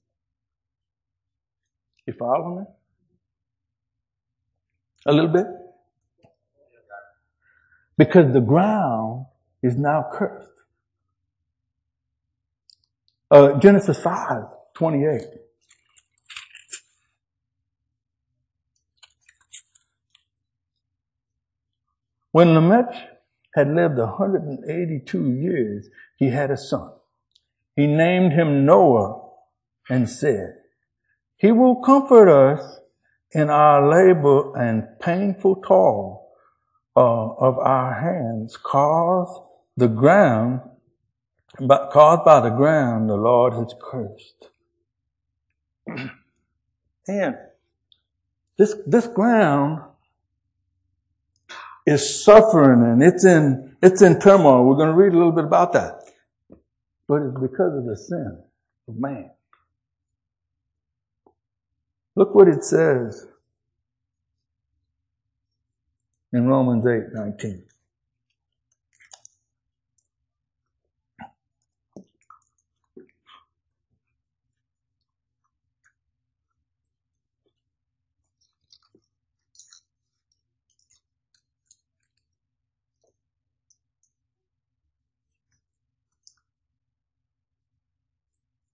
You 2.07 2.15
follow 2.15 2.61
me? 2.61 2.65
A 5.05 5.13
little 5.13 5.29
bit? 5.31 5.49
Because 7.99 8.33
the 8.33 8.41
ground 8.41 9.27
is 9.63 9.77
now 9.77 10.09
cursed. 10.11 10.49
Uh, 13.31 13.59
Genesis 13.59 14.03
5 14.03 14.56
28. 14.77 15.23
When 22.33 22.53
Lamech 22.53 22.95
had 23.55 23.69
lived 23.69 23.97
182 23.97 25.33
years, 25.33 25.89
he 26.19 26.29
had 26.29 26.51
a 26.51 26.59
son. 26.59 26.93
He 27.75 27.87
named 27.87 28.35
him 28.35 28.67
Noah 28.67 29.31
and 29.89 30.11
said, 30.11 30.57
He 31.39 31.53
will 31.53 31.77
comfort 31.77 32.29
us 32.29 32.81
in 33.33 33.49
our 33.49 33.89
labor 33.89 34.55
and 34.59 35.01
painful 35.01 35.63
toil 35.67 36.29
uh, 36.95 37.01
of 37.01 37.59
our 37.59 37.95
hands, 37.95 38.59
cause 38.59 39.41
the 39.79 39.89
ground, 39.89 40.61
caused 41.91 42.27
by 42.27 42.41
the 42.41 42.55
ground 42.55 43.09
the 43.09 43.17
Lord 43.17 43.55
has 43.55 43.75
cursed. 43.81 44.51
And 47.09 47.37
this, 48.59 48.75
this 48.87 49.07
ground 49.07 49.81
is 51.87 52.25
suffering 52.25 52.83
and 52.83 53.03
it's 53.03 53.25
in, 53.25 53.77
it's 53.81 54.03
in 54.03 54.19
turmoil. 54.19 54.65
We're 54.65 54.77
going 54.77 54.89
to 54.89 54.95
read 54.95 55.13
a 55.13 55.17
little 55.17 55.33
bit 55.33 55.45
about 55.45 55.73
that. 55.75 56.03
But 57.07 57.23
it's 57.23 57.41
because 57.41 57.79
of 57.79 57.85
the 57.85 57.97
sin 57.97 58.43
of 58.89 58.97
man. 58.99 59.31
Look 62.17 62.35
what 62.35 62.49
it 62.49 62.65
says 62.65 63.29
in 66.33 66.47
Romans 66.47 66.87
8, 66.87 67.13
19. 67.13 67.65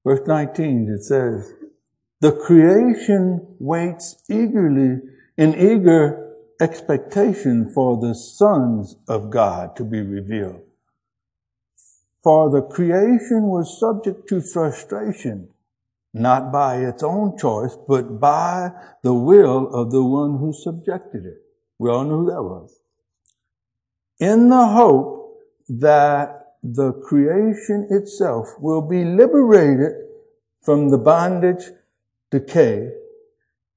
Verse 0.04 0.26
19, 0.26 0.88
it 0.88 1.04
says, 1.04 1.52
the 2.20 2.32
creation 2.32 3.56
waits 3.58 4.22
eagerly 4.28 5.00
in 5.36 5.54
eager 5.54 6.36
expectation 6.60 7.68
for 7.74 8.00
the 8.00 8.14
sons 8.14 8.96
of 9.08 9.30
God 9.30 9.74
to 9.76 9.84
be 9.84 10.00
revealed. 10.00 10.62
For 12.22 12.48
the 12.50 12.62
creation 12.62 13.48
was 13.48 13.80
subject 13.80 14.28
to 14.28 14.40
frustration, 14.40 15.48
not 16.14 16.52
by 16.52 16.76
its 16.76 17.02
own 17.02 17.36
choice, 17.36 17.76
but 17.88 18.20
by 18.20 18.70
the 19.02 19.14
will 19.14 19.74
of 19.74 19.90
the 19.90 20.04
one 20.04 20.38
who 20.38 20.52
subjected 20.52 21.26
it. 21.26 21.42
We 21.78 21.90
all 21.90 22.04
knew 22.04 22.18
who 22.18 22.26
that 22.26 22.42
was. 22.42 22.78
In 24.20 24.48
the 24.48 24.66
hope 24.68 25.40
that 25.68 26.41
the 26.62 26.92
creation 26.92 27.88
itself 27.90 28.48
will 28.60 28.82
be 28.82 29.04
liberated 29.04 29.92
from 30.62 30.90
the 30.90 30.98
bondage, 30.98 31.64
decay, 32.30 32.90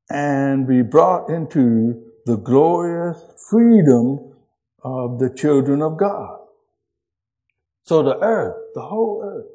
and 0.09 0.67
be 0.67 0.83
brought 0.83 1.29
into 1.29 2.03
the 2.25 2.37
glorious 2.37 3.19
freedom 3.49 4.33
of 4.83 5.19
the 5.19 5.29
children 5.29 5.81
of 5.81 5.97
God. 5.97 6.39
So 7.83 8.03
the 8.03 8.19
earth, 8.19 8.55
the 8.75 8.81
whole 8.81 9.21
earth, 9.23 9.45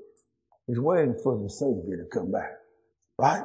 is 0.68 0.80
waiting 0.80 1.18
for 1.22 1.40
the 1.40 1.49
Savior 1.49 1.96
to 1.96 2.04
come 2.12 2.32
back. 2.32 2.50
Right? 3.16 3.44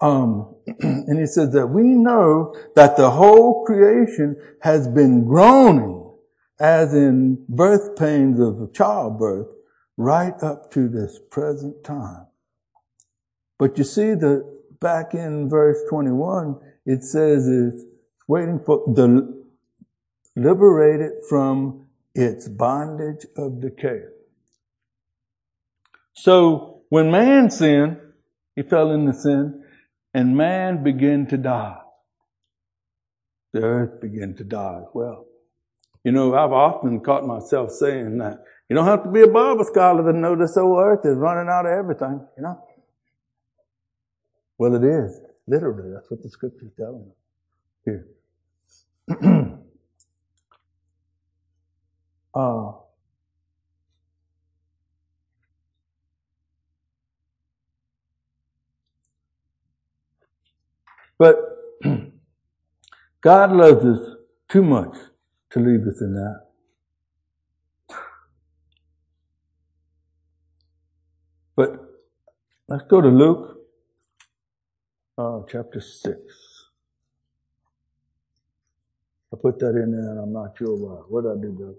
Um, 0.00 0.54
and 0.80 1.18
he 1.18 1.26
says 1.26 1.52
that 1.52 1.68
we 1.68 1.82
know 1.82 2.54
that 2.74 2.96
the 2.96 3.10
whole 3.10 3.64
creation 3.64 4.36
has 4.62 4.88
been 4.88 5.24
groaning 5.24 5.95
as 6.58 6.94
in 6.94 7.44
birth 7.48 7.96
pains 7.96 8.40
of 8.40 8.72
childbirth 8.72 9.48
right 9.96 10.42
up 10.42 10.70
to 10.72 10.88
this 10.88 11.18
present 11.30 11.84
time. 11.84 12.26
But 13.58 13.78
you 13.78 13.84
see 13.84 14.14
that 14.14 14.56
back 14.80 15.14
in 15.14 15.48
verse 15.48 15.78
21, 15.88 16.60
it 16.84 17.02
says 17.02 17.48
it's 17.48 17.84
waiting 18.28 18.58
for 18.58 18.84
the 18.86 19.34
liberated 20.34 21.12
from 21.28 21.86
its 22.14 22.48
bondage 22.48 23.26
of 23.36 23.60
decay. 23.60 24.02
So 26.12 26.82
when 26.88 27.10
man 27.10 27.50
sinned, 27.50 27.98
he 28.54 28.62
fell 28.62 28.90
into 28.90 29.12
sin 29.12 29.64
and 30.14 30.36
man 30.36 30.82
began 30.82 31.26
to 31.28 31.36
die. 31.36 31.78
The 33.52 33.62
earth 33.62 34.00
began 34.00 34.34
to 34.34 34.44
die 34.44 34.80
as 34.80 34.88
well. 34.92 35.24
You 36.06 36.12
know, 36.12 36.36
I've 36.36 36.52
often 36.52 37.00
caught 37.00 37.26
myself 37.26 37.72
saying 37.72 38.18
that 38.18 38.38
you 38.68 38.76
don't 38.76 38.86
have 38.86 39.02
to 39.02 39.10
be 39.10 39.22
a 39.22 39.26
Bible 39.26 39.64
scholar 39.64 40.04
to 40.04 40.16
know 40.16 40.36
this 40.36 40.54
whole 40.54 40.78
earth 40.78 41.04
is 41.04 41.16
running 41.16 41.50
out 41.50 41.66
of 41.66 41.72
everything, 41.72 42.24
you 42.36 42.44
know? 42.44 42.64
Well, 44.56 44.76
it 44.76 44.84
is. 44.84 45.20
Literally, 45.48 45.90
that's 45.92 46.08
what 46.08 46.22
the 46.22 46.30
scripture 46.30 46.66
is 46.66 46.74
telling 46.76 47.10
us 47.10 47.16
here. 47.84 48.06
uh, 52.36 52.72
but 61.18 61.36
God 63.22 63.50
loves 63.50 63.84
us 63.84 64.14
too 64.48 64.62
much 64.62 64.96
to 65.56 65.60
leave 65.62 65.86
us 65.88 66.02
in 66.02 66.14
that. 66.14 66.42
But 71.56 71.70
let's 72.68 72.84
go 72.90 73.00
to 73.02 73.08
Luke 73.08 73.58
uh, 75.18 75.40
chapter 75.50 75.80
6. 75.80 76.16
I 79.32 79.36
put 79.42 79.58
that 79.60 79.70
in 79.70 79.92
there 79.92 80.12
and 80.12 80.20
I'm 80.20 80.32
not 80.32 80.56
sure 80.58 80.76
why. 80.76 81.02
What 81.08 81.22
did 81.24 81.32
I 81.32 81.42
do, 81.42 81.58
Doug? 81.58 81.76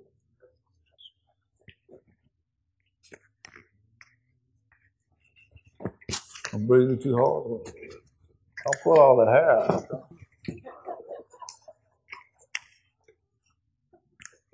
I'm 6.53 6.67
breathing 6.67 6.99
too 7.01 7.15
hard. 7.17 7.73
I'll 8.67 8.83
pull 8.83 8.99
all 8.99 9.17
that 9.17 9.31
hair 9.31 9.51
out. 9.51 9.85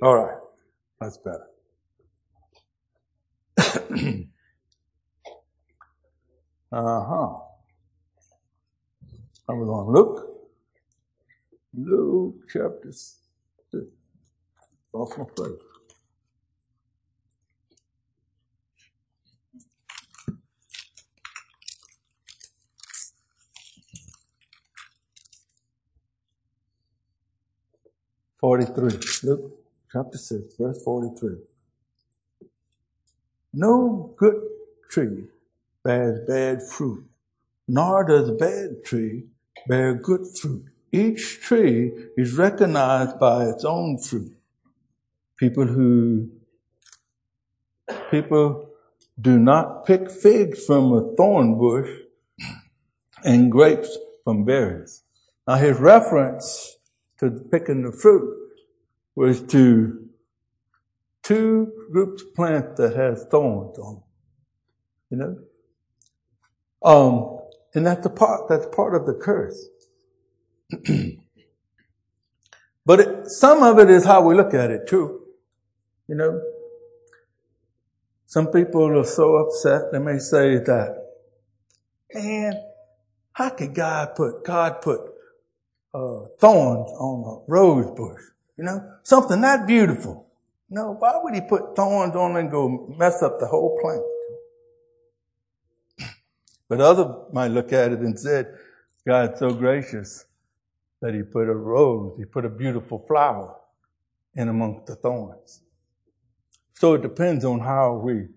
All 0.04 0.16
right. 0.18 0.40
That's 1.02 1.18
better. 1.20 1.48
uh 6.72 7.06
huh. 7.06 7.40
I 9.50 9.54
was 9.54 9.70
on 9.70 9.94
Luke. 9.94 10.28
Luke 11.76 12.36
chapter 12.52 12.92
6. 12.92 13.18
Off 14.94 15.18
my 15.18 15.26
place. 15.36 15.54
Forty-three. 28.40 29.00
Luke 29.24 29.63
chapter 29.94 30.18
six, 30.18 30.56
verse 30.60 30.84
forty-three. 30.84 31.38
No 33.54 34.16
good 34.18 34.42
tree 34.90 35.26
bears 35.84 36.28
bad 36.28 36.64
fruit, 36.64 37.06
nor 37.68 38.04
does 38.04 38.32
bad 38.32 38.84
tree 38.84 39.26
bear 39.68 39.94
good 39.94 40.26
fruit. 40.36 40.66
Each 40.92 41.40
tree 41.40 41.92
is 42.18 42.36
recognized 42.36 43.20
by 43.20 43.46
its 43.46 43.64
own 43.64 44.00
fruit. 44.00 44.36
People 45.38 45.68
who, 45.68 46.30
people 48.10 48.70
do 49.20 49.38
not 49.38 49.86
pick 49.86 50.10
figs 50.10 50.66
from 50.66 50.92
a 50.94 51.16
thorn 51.16 51.58
bush 51.58 51.90
and 53.24 53.52
grapes 53.52 53.96
from 54.24 54.44
berries. 54.46 55.04
Now 55.48 55.56
his 55.56 55.78
reference 55.78 56.78
to 57.20 57.30
picking 57.52 57.84
the 57.84 57.92
fruit 57.92 58.43
was 59.16 59.42
to 59.42 60.10
two 61.24 61.72
groups 61.92 62.22
of 62.24 62.34
plants 62.36 62.80
that 62.80 62.96
has 62.96 63.26
thorns 63.30 63.78
on 63.78 63.96
them. 63.96 64.04
You 65.10 65.18
know? 65.18 65.38
Um, 66.84 67.40
and 67.76 67.86
that's 67.86 68.04
the 68.04 68.10
part, 68.10 68.50
that's 68.50 68.66
part 68.76 68.96
of 68.96 69.06
the 69.06 69.14
curse. 69.14 69.68
but 72.86 73.00
it, 73.00 73.28
some 73.28 73.64
of 73.64 73.80
it 73.80 73.90
is 73.90 74.06
how 74.06 74.22
we 74.22 74.36
look 74.36 74.54
at 74.54 74.70
it 74.72 74.88
too. 74.88 75.22
You 76.08 76.16
know, 76.16 76.42
some 78.26 78.48
people 78.48 79.00
are 79.00 79.04
so 79.06 79.36
upset, 79.36 79.92
they 79.92 80.00
may 80.00 80.18
say 80.18 80.58
that, 80.58 80.98
man, 82.14 82.54
how 83.32 83.50
could 83.50 83.74
God 83.74 84.16
put, 84.16 84.44
God 84.44 84.82
put 84.82 85.02
uh, 85.94 86.26
thorns 86.40 86.90
on 86.92 87.24
a 87.26 87.52
rose 87.52 87.92
bush? 87.96 88.22
You 88.58 88.64
know, 88.66 88.92
something 89.04 89.42
that 89.42 89.66
beautiful. 89.68 90.28
No, 90.70 90.96
why 90.98 91.20
would 91.22 91.34
he 91.34 91.42
put 91.42 91.76
thorns 91.76 92.16
on 92.16 92.36
and 92.38 92.50
go 92.50 92.88
mess 92.98 93.22
up 93.22 93.40
the 93.40 93.48
whole 93.48 93.80
plant? 93.82 94.04
But 96.70 96.82
other 96.82 97.26
might 97.32 97.50
look 97.50 97.74
at 97.74 97.92
it 97.92 98.00
and 98.00 98.20
said, 98.20 98.58
God's 99.06 99.40
so 99.40 99.54
gracious 99.54 100.26
that 101.02 101.14
he 101.14 101.22
put 101.22 101.50
a 101.50 101.54
rose, 101.54 102.16
he 102.18 102.26
put 102.26 102.46
a 102.46 102.50
beautiful 102.50 102.98
flower 103.00 103.56
in 104.36 104.48
amongst 104.48 104.86
the 104.88 104.96
thorns. 104.96 105.62
So 106.76 106.94
it 106.94 107.02
depends 107.02 107.46
on 107.46 107.60
how 107.60 107.94
we, 107.96 108.28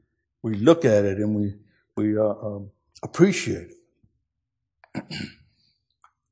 we 0.42 0.54
look 0.54 0.84
at 0.84 1.04
it 1.04 1.18
and 1.18 1.34
we, 1.34 1.54
we 1.96 2.18
uh, 2.18 2.22
um, 2.22 2.70
appreciate 3.02 3.68
it. 4.94 5.04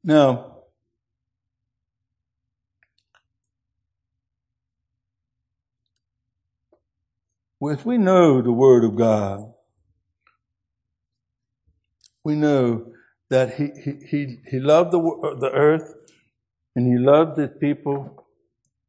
now, 0.05 0.54
if 7.69 7.85
we 7.85 7.99
know 7.99 8.43
the 8.43 8.53
Word 8.53 8.85
of 8.85 8.97
God, 8.97 9.53
we 12.25 12.35
know 12.35 12.93
that 13.31 13.55
he, 13.55 13.71
he, 13.83 14.07
he, 14.07 14.41
he 14.51 14.59
loved 14.61 14.93
the, 14.93 15.37
the 15.41 15.51
earth 15.53 15.95
and 16.75 16.87
he 16.87 16.99
loved 16.99 17.39
his 17.39 17.51
people 17.61 18.25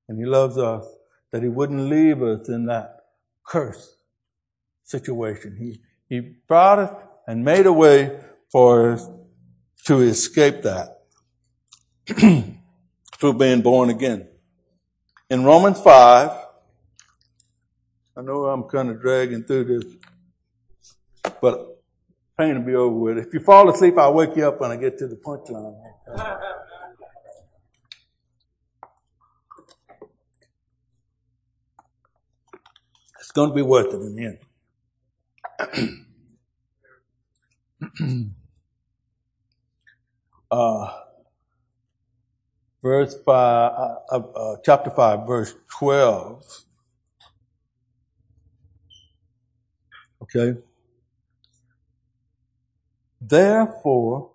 and 0.07 0.19
he 0.19 0.25
loves 0.25 0.57
us, 0.57 0.85
that 1.31 1.43
he 1.43 1.49
wouldn't 1.49 1.89
leave 1.89 2.21
us 2.21 2.47
in 2.47 2.65
that 2.67 2.95
curse 3.45 3.97
situation. 4.83 5.57
He, 5.59 5.81
he 6.07 6.19
brought 6.47 6.79
us 6.79 7.03
and 7.27 7.43
made 7.43 7.65
a 7.65 7.73
way 7.73 8.19
for 8.51 8.93
us 8.93 9.09
to 9.85 10.01
escape 10.01 10.63
that 10.63 11.01
through 13.17 13.33
being 13.33 13.61
born 13.61 13.89
again. 13.89 14.27
In 15.29 15.43
Romans 15.43 15.81
5, 15.81 16.44
I 18.17 18.21
know 18.21 18.45
I'm 18.45 18.63
kind 18.63 18.89
of 18.89 19.01
dragging 19.01 19.43
through 19.43 19.65
this, 19.65 19.83
but 21.41 21.83
pain 22.39 22.57
will 22.57 22.65
be 22.65 22.75
over 22.75 22.95
with. 22.95 23.17
If 23.17 23.33
you 23.33 23.41
fall 23.41 23.69
asleep, 23.69 23.97
I'll 23.97 24.13
wake 24.13 24.37
you 24.37 24.47
up 24.47 24.61
when 24.61 24.71
I 24.71 24.77
get 24.77 24.97
to 24.99 25.07
the 25.07 25.17
punchline. 25.17 25.75
it's 33.19 33.31
going 33.31 33.49
to 33.49 33.55
be 33.55 33.61
worth 33.61 33.93
it 33.93 34.01
in 34.01 34.15
the 34.15 34.37
end. 37.99 38.31
uh, 40.51 41.01
verse 42.81 43.15
5, 43.25 43.27
uh, 43.27 43.95
uh, 44.09 44.15
uh, 44.15 44.55
chapter 44.63 44.89
5, 44.89 45.27
verse 45.27 45.53
12. 45.77 46.65
Okay? 50.25 50.59
Therefore, 53.21 54.31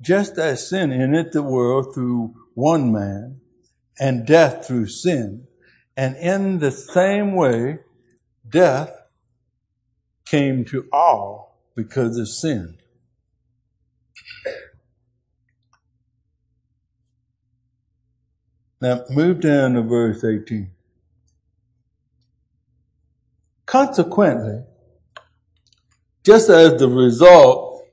just 0.00 0.38
as 0.38 0.68
sin 0.68 0.92
entered 0.92 1.32
the 1.32 1.42
world 1.42 1.94
through 1.94 2.34
one 2.54 2.92
man, 2.92 3.40
and 4.00 4.26
death 4.26 4.66
through 4.66 4.86
sin, 4.86 5.46
and 5.96 6.16
in 6.16 6.58
the 6.58 6.70
same 6.70 7.34
way, 7.34 7.78
death 8.48 8.90
came 10.24 10.64
to 10.64 10.88
all 10.92 11.58
because 11.76 12.16
of 12.16 12.28
sin. 12.28 12.78
Now, 18.80 19.04
move 19.10 19.40
down 19.40 19.74
to 19.74 19.82
verse 19.82 20.24
18. 20.24 20.70
Consequently, 23.64 24.64
just 26.24 26.48
as 26.48 26.78
the 26.78 26.88
result 26.88 27.84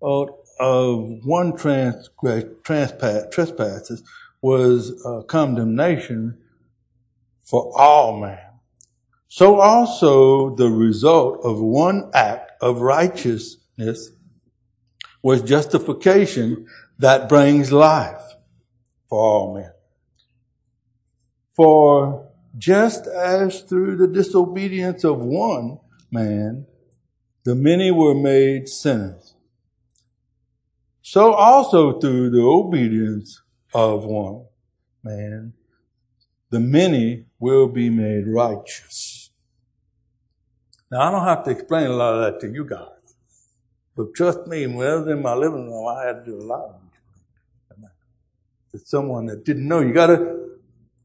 of, 0.00 0.30
of 0.60 1.24
one 1.24 1.56
transgress, 1.56 2.44
trespasses 2.62 4.02
was 4.40 5.04
uh, 5.04 5.22
condemnation 5.22 6.38
for 7.42 7.72
all 7.78 8.20
man, 8.20 8.52
so 9.28 9.60
also 9.60 10.54
the 10.56 10.68
result 10.68 11.40
of 11.44 11.60
one 11.60 12.10
act 12.14 12.52
of 12.60 12.80
righteousness 12.80 14.10
was 15.22 15.42
justification 15.42 16.66
that 16.98 17.28
brings 17.28 17.72
life 17.72 18.22
for 19.08 19.18
all 19.18 19.54
men. 19.54 19.70
For 21.54 22.28
just 22.58 23.06
as 23.06 23.62
through 23.62 23.96
the 23.96 24.08
disobedience 24.08 25.04
of 25.04 25.18
one 25.18 25.78
man, 26.10 26.66
the 27.44 27.54
many 27.54 27.90
were 27.90 28.14
made 28.14 28.68
sinners, 28.68 29.34
so 31.02 31.32
also 31.32 31.98
through 31.98 32.30
the 32.30 32.40
obedience 32.40 33.42
of 33.74 34.04
one 34.04 34.44
man, 35.02 35.52
the 36.50 36.60
many 36.60 37.24
will 37.38 37.68
be 37.68 37.90
made 37.90 38.26
righteous. 38.28 39.30
Now, 40.90 41.08
I 41.08 41.10
don't 41.10 41.26
have 41.26 41.44
to 41.44 41.50
explain 41.50 41.86
a 41.86 41.94
lot 41.94 42.14
of 42.14 42.20
that 42.20 42.40
to 42.40 42.52
you 42.52 42.64
guys. 42.64 42.88
But 43.96 44.14
trust 44.14 44.46
me, 44.46 44.66
when 44.66 44.86
I 44.86 45.12
in 45.12 45.22
my 45.22 45.34
living 45.34 45.70
room, 45.70 45.86
I 45.88 46.06
had 46.06 46.24
to 46.24 46.30
do 46.30 46.38
a 46.38 46.46
lot 46.46 46.64
of 46.64 46.74
it. 46.74 46.78
To 48.72 48.78
someone 48.78 49.26
that 49.26 49.44
didn't 49.44 49.68
know, 49.68 49.80
you 49.80 49.92
gotta 49.92 50.42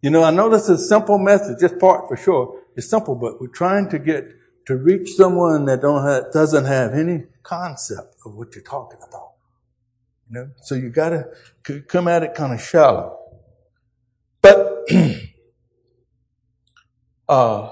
you 0.01 0.11
know, 0.11 0.23
I 0.23 0.31
know 0.31 0.49
this 0.49 0.69
is 0.69 0.81
a 0.81 0.87
simple 0.87 1.17
message, 1.17 1.57
this 1.59 1.73
part 1.79 2.07
for 2.07 2.15
sure. 2.15 2.61
It's 2.75 2.89
simple, 2.89 3.15
but 3.15 3.41
we're 3.41 3.47
trying 3.47 3.89
to 3.89 3.99
get 3.99 4.25
to 4.67 4.75
reach 4.75 5.15
someone 5.15 5.63
that 5.63 5.81
don't 5.81 6.05
have, 6.05 6.31
doesn't 6.33 6.65
have 6.65 6.93
any 6.93 7.23
concept 7.41 8.17
of 8.25 8.35
what 8.35 8.53
you're 8.53 8.63
talking 8.63 8.99
about. 9.07 9.31
You 10.29 10.35
know, 10.35 10.49
so 10.61 10.75
you 10.75 10.89
gotta 10.89 11.29
come 11.87 12.09
at 12.09 12.23
it 12.23 12.35
kind 12.35 12.53
of 12.53 12.61
shallow. 12.61 13.17
But, 14.41 14.85
uh, 17.29 17.69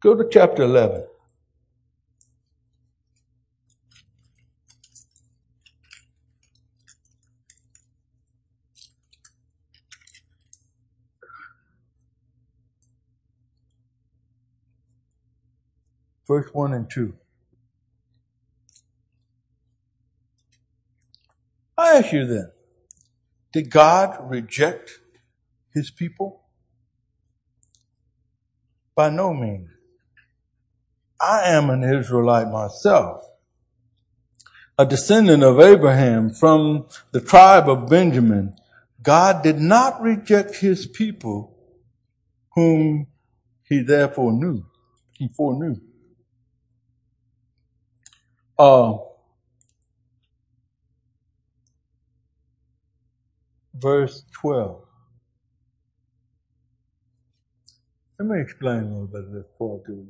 go 0.00 0.14
to 0.14 0.28
chapter 0.30 0.64
11. 0.64 1.06
Verse 16.26 16.48
1 16.52 16.72
and 16.72 16.90
2. 16.90 17.14
I 21.76 21.98
ask 21.98 22.12
you 22.12 22.26
then, 22.26 22.50
did 23.52 23.70
God 23.70 24.18
reject 24.30 25.00
his 25.72 25.90
people? 25.90 26.42
By 28.94 29.10
no 29.10 29.34
means. 29.34 29.70
I 31.20 31.48
am 31.48 31.70
an 31.70 31.82
Israelite 31.82 32.50
myself, 32.50 33.24
a 34.78 34.84
descendant 34.84 35.42
of 35.42 35.60
Abraham 35.60 36.30
from 36.30 36.86
the 37.12 37.20
tribe 37.20 37.68
of 37.68 37.88
Benjamin. 37.88 38.54
God 39.02 39.42
did 39.42 39.58
not 39.58 40.00
reject 40.00 40.56
his 40.56 40.86
people 40.86 41.56
whom 42.54 43.06
he 43.64 43.82
therefore 43.82 44.32
knew, 44.32 44.64
he 45.12 45.28
foreknew. 45.28 45.76
Uh, 48.58 48.98
verse 53.74 54.24
12. 54.40 54.82
Let 58.18 58.28
me 58.28 58.40
explain 58.40 58.80
a 58.84 58.88
little 58.88 59.06
bit 59.08 59.24
of 59.24 59.32
this 59.32 59.44
before 59.46 59.82
do. 59.86 60.06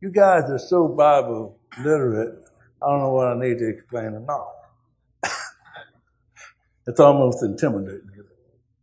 You 0.00 0.10
guys 0.10 0.50
are 0.50 0.58
so 0.60 0.88
Bible 0.88 1.58
literate, 1.84 2.36
I 2.82 2.88
don't 2.90 3.00
know 3.00 3.10
what 3.12 3.28
I 3.28 3.34
need 3.40 3.58
to 3.58 3.68
explain 3.68 4.06
or 4.14 4.20
not. 4.20 4.48
it's 6.88 7.00
almost 7.00 7.42
intimidating. 7.44 8.10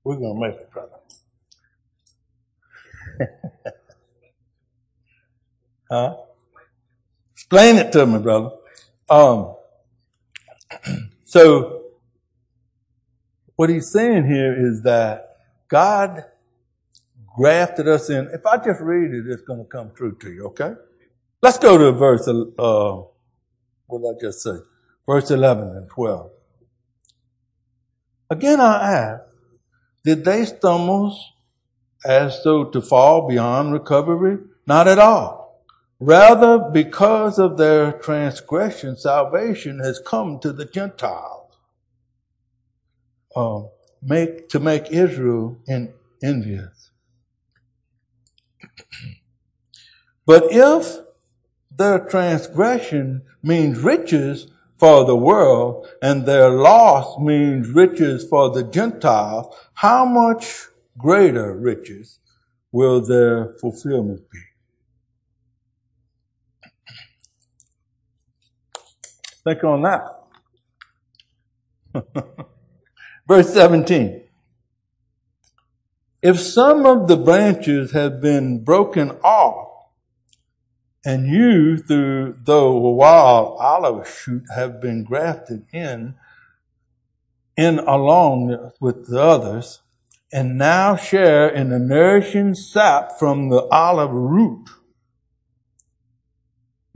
We're 0.04 0.18
going 0.18 0.36
to 0.36 0.42
make 0.42 0.56
it, 0.62 0.72
brother. 0.72 1.00
huh? 5.92 6.18
Explain 7.52 7.78
it 7.78 7.92
to 7.94 8.06
me, 8.06 8.20
brother. 8.20 8.52
Um, 9.10 9.56
so, 11.26 11.82
what 13.56 13.72
he's 13.72 13.92
saying 13.92 14.28
here 14.28 14.54
is 14.54 14.84
that 14.84 15.38
God 15.68 16.26
grafted 17.36 17.88
us 17.88 18.12
in. 18.12 18.30
If 18.32 18.46
I 18.46 18.58
just 18.58 18.82
read 18.82 19.16
it, 19.16 19.26
it's 19.28 19.42
going 19.42 19.64
to 19.64 19.66
come 19.66 19.90
true 19.96 20.16
to 20.22 20.32
you, 20.32 20.46
okay? 20.50 20.74
Let's 21.42 21.58
go 21.58 21.76
to 21.76 21.92
verse, 21.92 22.28
uh, 22.28 23.02
what 23.88 24.20
did 24.20 24.28
I 24.28 24.28
just 24.28 24.44
say? 24.44 24.58
Verse 25.08 25.32
11 25.32 25.70
and 25.70 25.90
12. 25.90 26.30
Again, 28.30 28.62
I 28.62 28.92
ask, 28.92 29.24
did 30.04 30.24
they 30.24 30.46
stumble 30.46 31.18
as 32.06 32.44
though 32.44 32.66
to 32.66 32.80
fall 32.80 33.28
beyond 33.28 33.74
recovery? 33.74 34.38
Not 34.68 34.88
at 34.88 35.00
all. 35.00 35.39
Rather, 36.00 36.60
because 36.72 37.38
of 37.38 37.58
their 37.58 37.92
transgression, 37.92 38.96
salvation 38.96 39.80
has 39.80 40.00
come 40.06 40.40
to 40.40 40.54
the 40.54 40.66
Gentiles. 40.66 41.58
Uh, 43.36 43.64
make 44.02 44.48
to 44.50 44.60
make 44.60 44.92
Israel 44.92 45.60
in, 45.68 45.94
envious. 46.24 46.92
but 50.26 50.44
if 50.52 51.00
their 51.70 52.00
transgression 52.00 53.22
means 53.44 53.80
riches 53.80 54.48
for 54.76 55.04
the 55.04 55.16
world 55.16 55.88
and 56.02 56.26
their 56.26 56.50
loss 56.50 57.20
means 57.20 57.68
riches 57.70 58.26
for 58.28 58.50
the 58.50 58.64
Gentiles, 58.64 59.54
how 59.74 60.06
much 60.06 60.68
greater 60.98 61.56
riches 61.56 62.20
will 62.72 63.02
their 63.02 63.56
fulfillment 63.60 64.30
be? 64.32 64.49
Think 69.50 69.64
on 69.64 69.82
that. 69.82 70.04
Verse 73.28 73.52
17. 73.52 74.22
If 76.22 76.40
some 76.40 76.86
of 76.86 77.08
the 77.08 77.18
branches 77.18 77.92
have 77.94 78.22
been 78.22 78.64
broken 78.64 79.10
off, 79.24 79.88
and 81.04 81.26
you, 81.26 81.78
through 81.78 82.36
a 82.48 82.92
wild 82.92 83.58
olive 83.60 84.08
shoot, 84.08 84.44
have 84.54 84.80
been 84.80 85.04
grafted 85.04 85.66
in, 85.74 86.14
in 87.58 87.80
along 87.80 88.72
with 88.80 89.08
the 89.08 89.20
others, 89.20 89.82
and 90.32 90.60
now 90.60 90.96
share 90.96 91.50
in 91.50 91.70
the 91.70 91.80
nourishing 91.80 92.54
sap 92.54 93.18
from 93.18 93.50
the 93.50 93.64
olive 93.72 94.12
root. 94.12 94.70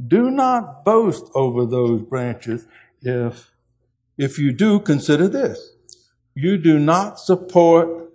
Do 0.06 0.32
not 0.32 0.84
boast 0.84 1.30
over 1.36 1.66
those 1.66 2.02
branches 2.02 2.68
if, 3.02 3.52
if 4.18 4.40
you 4.40 4.52
do, 4.52 4.80
consider 4.80 5.28
this. 5.28 5.76
You 6.36 6.58
do 6.58 6.80
not 6.80 7.20
support 7.20 8.12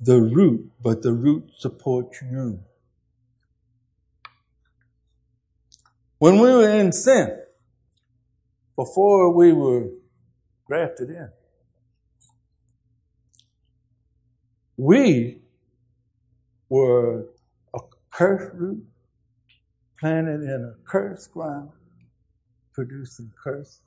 the 0.00 0.20
root, 0.20 0.70
but 0.82 1.02
the 1.02 1.12
root 1.12 1.50
supports 1.58 2.20
you. 2.22 2.60
When 6.18 6.38
we 6.38 6.50
were 6.50 6.68
in 6.68 6.92
sin, 6.92 7.38
before 8.74 9.32
we 9.32 9.52
were 9.52 9.88
grafted 10.66 11.10
in, 11.10 11.30
we 14.76 15.38
were 16.68 17.26
a 17.74 17.78
cursed 18.10 18.54
root 18.54 18.84
planted 20.00 20.42
in 20.42 20.74
a 20.74 20.88
cursed 20.90 21.32
ground, 21.32 21.70
producing 22.74 23.32
cursed 23.42 23.82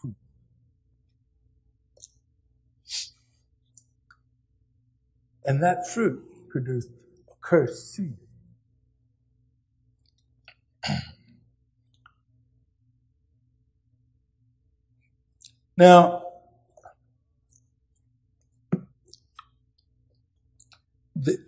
fruit. 0.00 0.14
And 5.44 5.62
that 5.62 5.88
fruit 5.88 6.22
produced 6.50 6.90
a 7.30 7.34
cursed 7.42 7.94
seed. 7.94 8.18
Now, 15.76 16.22
the, 21.16 21.38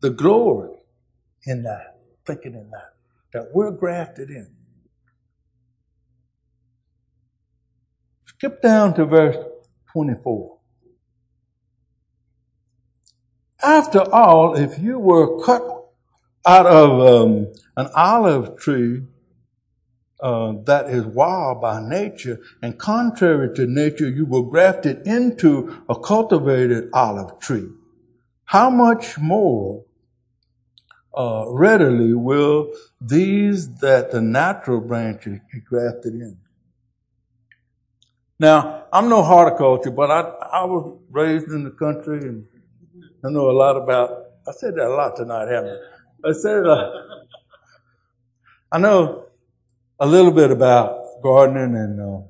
the 0.00 0.10
glory 0.10 0.77
in 1.48 1.62
that, 1.62 1.98
thinking 2.26 2.54
in 2.54 2.70
that, 2.70 2.94
that 3.32 3.48
we're 3.54 3.70
grafted 3.70 4.30
in. 4.30 4.50
Skip 8.26 8.62
down 8.62 8.94
to 8.94 9.04
verse 9.04 9.36
24. 9.92 10.58
After 13.62 14.00
all, 14.14 14.54
if 14.54 14.78
you 14.78 14.98
were 14.98 15.42
cut 15.42 15.62
out 16.46 16.66
of 16.66 17.00
um, 17.00 17.52
an 17.76 17.88
olive 17.94 18.56
tree 18.58 19.02
uh, 20.20 20.52
that 20.64 20.88
is 20.88 21.04
wild 21.04 21.60
by 21.60 21.80
nature 21.80 22.38
and 22.62 22.78
contrary 22.78 23.54
to 23.56 23.66
nature, 23.66 24.08
you 24.08 24.26
were 24.26 24.42
grafted 24.42 25.06
into 25.06 25.82
a 25.88 25.98
cultivated 25.98 26.90
olive 26.92 27.40
tree. 27.40 27.68
How 28.44 28.70
much 28.70 29.18
more 29.18 29.84
uh, 31.18 31.44
readily 31.48 32.14
will 32.14 32.72
these 33.00 33.74
that 33.78 34.12
the 34.12 34.20
natural 34.20 34.80
branches 34.80 35.40
be 35.52 35.60
grafted 35.60 36.14
in? 36.14 36.38
Now, 38.38 38.84
I'm 38.92 39.08
no 39.08 39.24
horticulture, 39.24 39.90
but 39.90 40.12
I, 40.12 40.20
I 40.20 40.64
was 40.64 40.96
raised 41.10 41.48
in 41.48 41.64
the 41.64 41.72
country 41.72 42.20
and 42.20 42.46
I 43.24 43.30
know 43.30 43.50
a 43.50 43.52
lot 43.52 43.76
about, 43.76 44.26
I 44.46 44.52
said 44.52 44.76
that 44.76 44.86
a 44.86 44.94
lot 44.94 45.16
tonight, 45.16 45.48
haven't 45.48 45.80
I? 46.24 46.28
I 46.28 46.32
said, 46.32 46.64
uh, 46.64 46.90
I 48.70 48.78
know 48.78 49.24
a 49.98 50.06
little 50.06 50.30
bit 50.30 50.52
about 50.52 51.20
gardening 51.20 51.74
and 51.74 52.00
uh, 52.00 52.26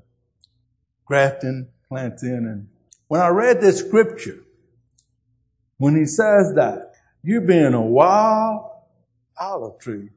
grafting, 1.05 1.69
planting. 1.91 2.31
And 2.31 2.69
when 3.09 3.21
I 3.21 3.29
read 3.29 3.61
this 3.61 3.81
scripture, 3.81 4.45
when 5.77 5.95
he 5.95 6.07
says 6.07 6.55
that, 6.55 6.95
you 7.23 7.43
being 7.43 7.75
a 7.75 7.83
wild 7.83 8.78
olive 9.41 9.79
tree, 9.79 10.11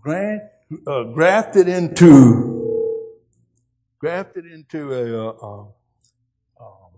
grant, 0.00 0.42
uh, 0.86 1.04
grafted 1.04 1.68
into, 1.68 3.12
grafted 3.98 4.46
into 4.46 4.92
a, 4.92 5.30
uh, 5.30 5.60
um, 6.60 6.90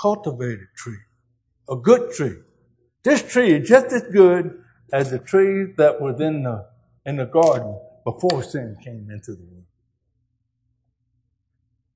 cultivated 0.00 0.68
tree, 0.76 0.98
a 1.70 1.76
good 1.76 2.12
tree. 2.12 2.36
This 3.02 3.22
tree 3.22 3.52
is 3.52 3.68
just 3.68 3.86
as 3.92 4.02
good 4.12 4.62
as 4.92 5.10
the 5.10 5.18
tree 5.18 5.72
that 5.76 6.00
was 6.00 6.20
in 6.20 6.42
the, 6.42 6.66
in 7.06 7.16
the 7.16 7.26
garden 7.26 7.78
before 8.04 8.42
sin 8.42 8.76
came 8.82 9.10
into 9.10 9.34
the 9.34 9.42
world. 9.42 9.64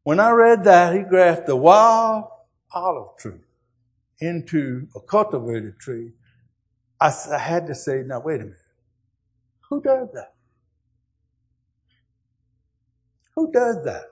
When 0.05 0.21
I 0.21 0.31
read 0.31 0.65
that, 0.65 0.95
he 0.95 1.03
grafted 1.03 1.49
a 1.49 1.57
wild 1.57 2.25
olive 2.73 3.17
tree 3.19 3.41
into 4.21 4.89
a 4.95 5.01
cultivated 5.01 5.79
tree. 5.79 6.13
I 7.01 7.13
had 7.39 7.67
to 7.67 7.75
say, 7.75 8.03
now 8.07 8.21
wait 8.21 8.41
a 8.41 8.45
minute. 8.45 8.66
Who 9.71 9.83
does 9.83 10.09
that? 10.15 10.35
Who 13.35 13.53
does 13.53 13.85
that? 13.85 14.05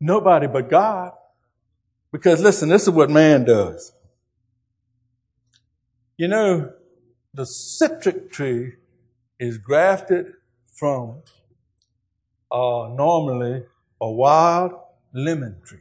Nobody 0.00 0.46
but 0.46 0.68
God. 0.68 1.12
Because 2.10 2.40
listen, 2.40 2.68
this 2.68 2.82
is 2.82 2.90
what 2.90 3.08
man 3.08 3.44
does. 3.44 3.92
You 6.16 6.28
know, 6.28 6.72
the 7.34 7.46
citrus 7.46 8.30
tree 8.30 8.74
is 9.38 9.58
grafted 9.58 10.26
from 10.66 11.22
uh, 12.50 12.88
normally 12.94 13.64
a 14.00 14.10
wild 14.10 14.72
lemon 15.14 15.56
tree. 15.64 15.78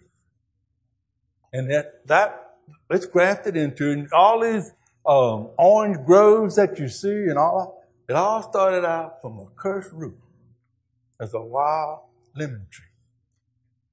And 1.51 1.69
that, 1.69 2.07
that 2.07 2.53
it's 2.89 3.05
grafted 3.05 3.57
into 3.57 4.07
all 4.13 4.39
these 4.39 4.71
um, 5.05 5.49
orange 5.57 6.05
groves 6.05 6.55
that 6.55 6.79
you 6.79 6.87
see 6.87 7.09
and 7.09 7.37
all 7.37 7.80
it 8.11 8.15
all 8.17 8.43
started 8.43 8.83
out 8.83 9.21
from 9.21 9.39
a 9.39 9.47
cursed 9.55 9.93
root 9.93 10.19
as 11.17 11.33
a 11.33 11.39
wild 11.39 12.01
lemon 12.35 12.67
tree. 12.69 12.91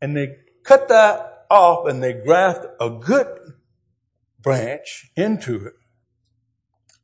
And 0.03 0.17
they 0.17 0.39
cut 0.65 0.89
that 0.89 1.47
off 1.49 1.87
and 1.87 2.03
they 2.03 2.15
graft 2.15 2.67
a 2.81 2.91
good 2.91 3.29
branch 4.41 5.13
into 5.15 5.65
it. 5.67 5.75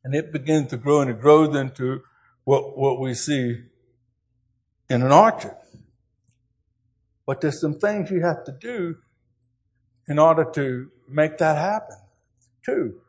And 0.03 0.12
it 0.12 0.33
begins 0.33 0.70
to 0.70 0.77
grow 0.77 1.03
and 1.03 1.11
it 1.12 1.20
grows 1.20 1.55
into 1.55 2.03
what, 2.42 2.77
what 2.77 2.98
we 2.98 3.14
see 3.14 3.62
in 4.90 5.03
an 5.03 5.12
orchard. 5.12 5.57
But 7.27 7.42
there's 7.42 7.61
some 7.61 7.79
things 7.79 8.11
you 8.11 8.22
have 8.22 8.42
to 8.46 8.53
do 8.61 8.96
in 10.09 10.18
order 10.18 10.50
to 10.55 10.90
make 11.09 11.38
that 11.38 11.59
happen, 11.59 11.96
too. 12.66 13.03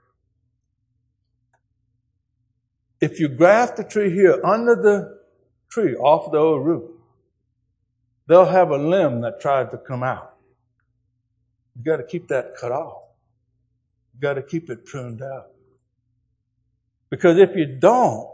If 3.06 3.20
you 3.20 3.28
graft 3.28 3.78
the 3.78 3.84
tree 3.84 4.10
here 4.10 4.40
under 4.44 4.76
the 4.76 5.20
tree 5.70 5.96
off 5.96 6.32
the 6.32 6.38
old 6.38 6.66
root, 6.66 6.92
they'll 8.28 8.46
have 8.46 8.72
a 8.72 8.78
limb 8.78 9.22
that 9.22 9.40
tries 9.40 9.70
to 9.72 9.78
come 9.78 10.04
out. 10.04 10.36
You 11.76 11.84
got 11.84 11.98
to 11.98 12.04
keep 12.04 12.28
that 12.30 12.56
cut 12.60 12.72
off. 12.72 13.04
You 14.14 14.22
got 14.22 14.36
to 14.36 14.42
keep 14.42 14.70
it 14.70 14.86
pruned 14.86 15.22
out. 15.22 15.48
Because 17.10 17.38
if 17.38 17.56
you 17.56 17.66
don't, 17.66 18.30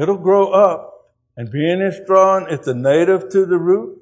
It'll 0.00 0.16
grow 0.16 0.50
up 0.50 1.12
and 1.36 1.50
being 1.50 1.82
it's 1.82 2.02
drawing, 2.06 2.46
it's 2.48 2.66
a 2.66 2.72
native 2.72 3.28
to 3.32 3.44
the 3.44 3.58
root 3.58 4.00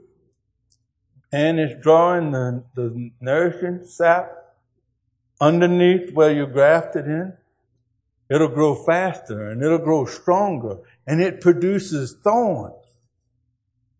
and 1.33 1.59
it's 1.59 1.83
drawing 1.83 2.31
the, 2.31 2.63
the 2.77 3.11
nourishing 3.21 3.85
sap 3.85 4.31
underneath 5.41 6.13
where 6.13 6.33
you 6.33 6.47
grafted 6.47 7.07
in. 7.07 7.33
It'll 8.31 8.49
grow 8.49 8.75
faster 8.75 9.49
and 9.49 9.62
it'll 9.62 9.79
grow 9.79 10.05
stronger 10.05 10.79
and 11.07 11.21
it 11.21 11.41
produces 11.41 12.17
thorns. 12.23 12.75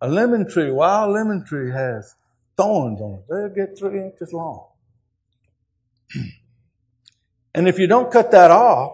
A 0.01 0.09
lemon 0.09 0.49
tree, 0.49 0.71
wild 0.71 1.13
lemon 1.13 1.45
tree 1.45 1.73
has 1.73 2.15
thorns 2.57 3.01
on 3.01 3.15
it. 3.15 3.25
They'll 3.29 3.67
get 3.67 3.79
three 3.79 4.01
inches 4.01 4.33
long. 4.33 4.67
and 7.55 7.67
if 7.67 7.79
you 7.79 7.87
don't 7.87 8.13
cut 8.13 8.31
that 8.33 8.51
off, 8.51 8.93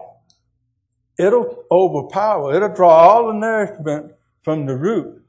it'll 1.19 1.65
overpower, 1.69 2.55
it'll 2.55 2.73
draw 2.73 2.89
all 2.89 3.27
the 3.27 3.33
nourishment 3.33 4.13
from 4.41 4.65
the 4.65 4.75
root 4.75 5.21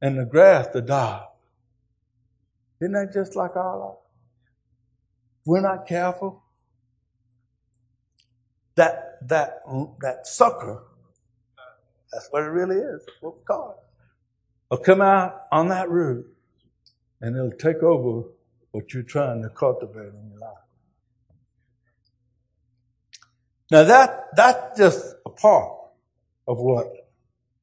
and 0.00 0.18
the 0.18 0.24
grass 0.24 0.68
to 0.68 0.80
die. 0.80 1.24
Isn't 2.80 2.92
that 2.92 3.12
just 3.12 3.36
like 3.36 3.56
our 3.56 3.78
life? 3.78 3.98
If 5.40 5.46
we're 5.46 5.60
not 5.60 5.86
careful, 5.86 6.42
that 8.76 9.18
that 9.28 9.62
that 10.00 10.26
sucker, 10.26 10.84
that's 12.12 12.28
what 12.30 12.42
it 12.42 12.46
really 12.46 12.76
is. 12.76 13.04
What 13.20 13.34
it. 13.46 13.76
Will 14.70 14.78
come 14.78 15.00
out 15.00 15.42
on 15.52 15.68
that 15.68 15.90
root 15.90 16.26
and 17.20 17.36
it'll 17.36 17.50
take 17.50 17.82
over 17.82 18.28
what 18.72 18.92
you're 18.92 19.02
trying 19.02 19.42
to 19.42 19.48
cultivate 19.48 20.12
in 20.12 20.30
your 20.30 20.40
life. 20.40 20.58
Now 23.70 23.84
that, 23.84 24.26
that's 24.36 24.78
just 24.78 25.14
a 25.24 25.30
part 25.30 25.72
of 26.46 26.58
what 26.58 26.86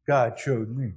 God 0.08 0.38
showed 0.40 0.76
me. 0.76 0.94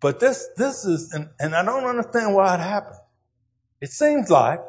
But 0.00 0.20
this, 0.20 0.48
this 0.56 0.84
is, 0.84 1.12
and, 1.12 1.30
and 1.40 1.54
I 1.54 1.64
don't 1.64 1.84
understand 1.84 2.34
why 2.34 2.54
it 2.54 2.60
happened. 2.60 3.00
It 3.80 3.90
seems 3.90 4.30
like 4.30 4.60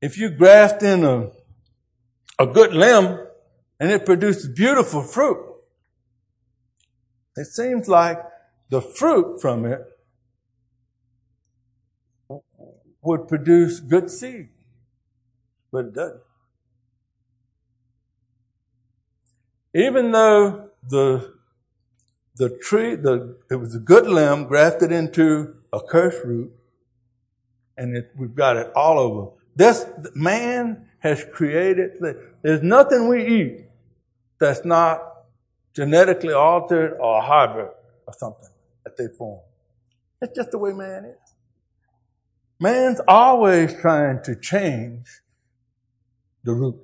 if 0.00 0.18
you 0.18 0.30
graft 0.30 0.82
in 0.82 1.04
a, 1.04 1.30
a 2.38 2.46
good 2.46 2.72
limb 2.74 3.18
and 3.80 3.90
it 3.90 4.06
produces 4.06 4.48
beautiful 4.48 5.02
fruit, 5.02 5.38
it 7.36 7.46
seems 7.46 7.88
like 7.88 8.18
the 8.70 8.80
fruit 8.80 9.40
from 9.40 9.64
it 9.66 9.80
would 13.02 13.28
produce 13.28 13.80
good 13.80 14.10
seed, 14.10 14.48
but 15.72 15.86
it 15.86 15.94
doesn't. 15.94 16.20
Even 19.74 20.12
though 20.12 20.70
the 20.88 21.34
the 22.36 22.50
tree, 22.62 22.94
the 22.94 23.36
it 23.50 23.56
was 23.56 23.74
a 23.74 23.78
good 23.78 24.06
limb 24.06 24.44
grafted 24.46 24.92
into 24.92 25.54
a 25.72 25.80
cursed 25.80 26.24
root, 26.24 26.52
and 27.76 27.96
it, 27.96 28.10
we've 28.16 28.34
got 28.34 28.56
it 28.56 28.70
all 28.74 28.98
over. 28.98 29.30
This 29.56 29.86
man 30.14 30.88
has 31.02 31.24
created. 31.32 31.92
There's 32.42 32.62
nothing 32.62 33.08
we 33.08 33.26
eat 33.26 33.66
that's 34.38 34.64
not 34.64 35.02
genetically 35.74 36.32
altered 36.32 36.96
or 37.00 37.18
a 37.18 37.22
hybrid 37.22 37.70
or 38.06 38.14
something 38.16 38.48
that 38.84 38.96
they 38.96 39.08
form. 39.08 39.40
It's 40.20 40.34
just 40.36 40.52
the 40.52 40.58
way 40.58 40.72
man 40.72 41.04
is. 41.06 41.34
Man's 42.60 43.00
always 43.08 43.74
trying 43.74 44.22
to 44.22 44.36
change 44.36 45.22
the 46.44 46.52
root. 46.52 46.80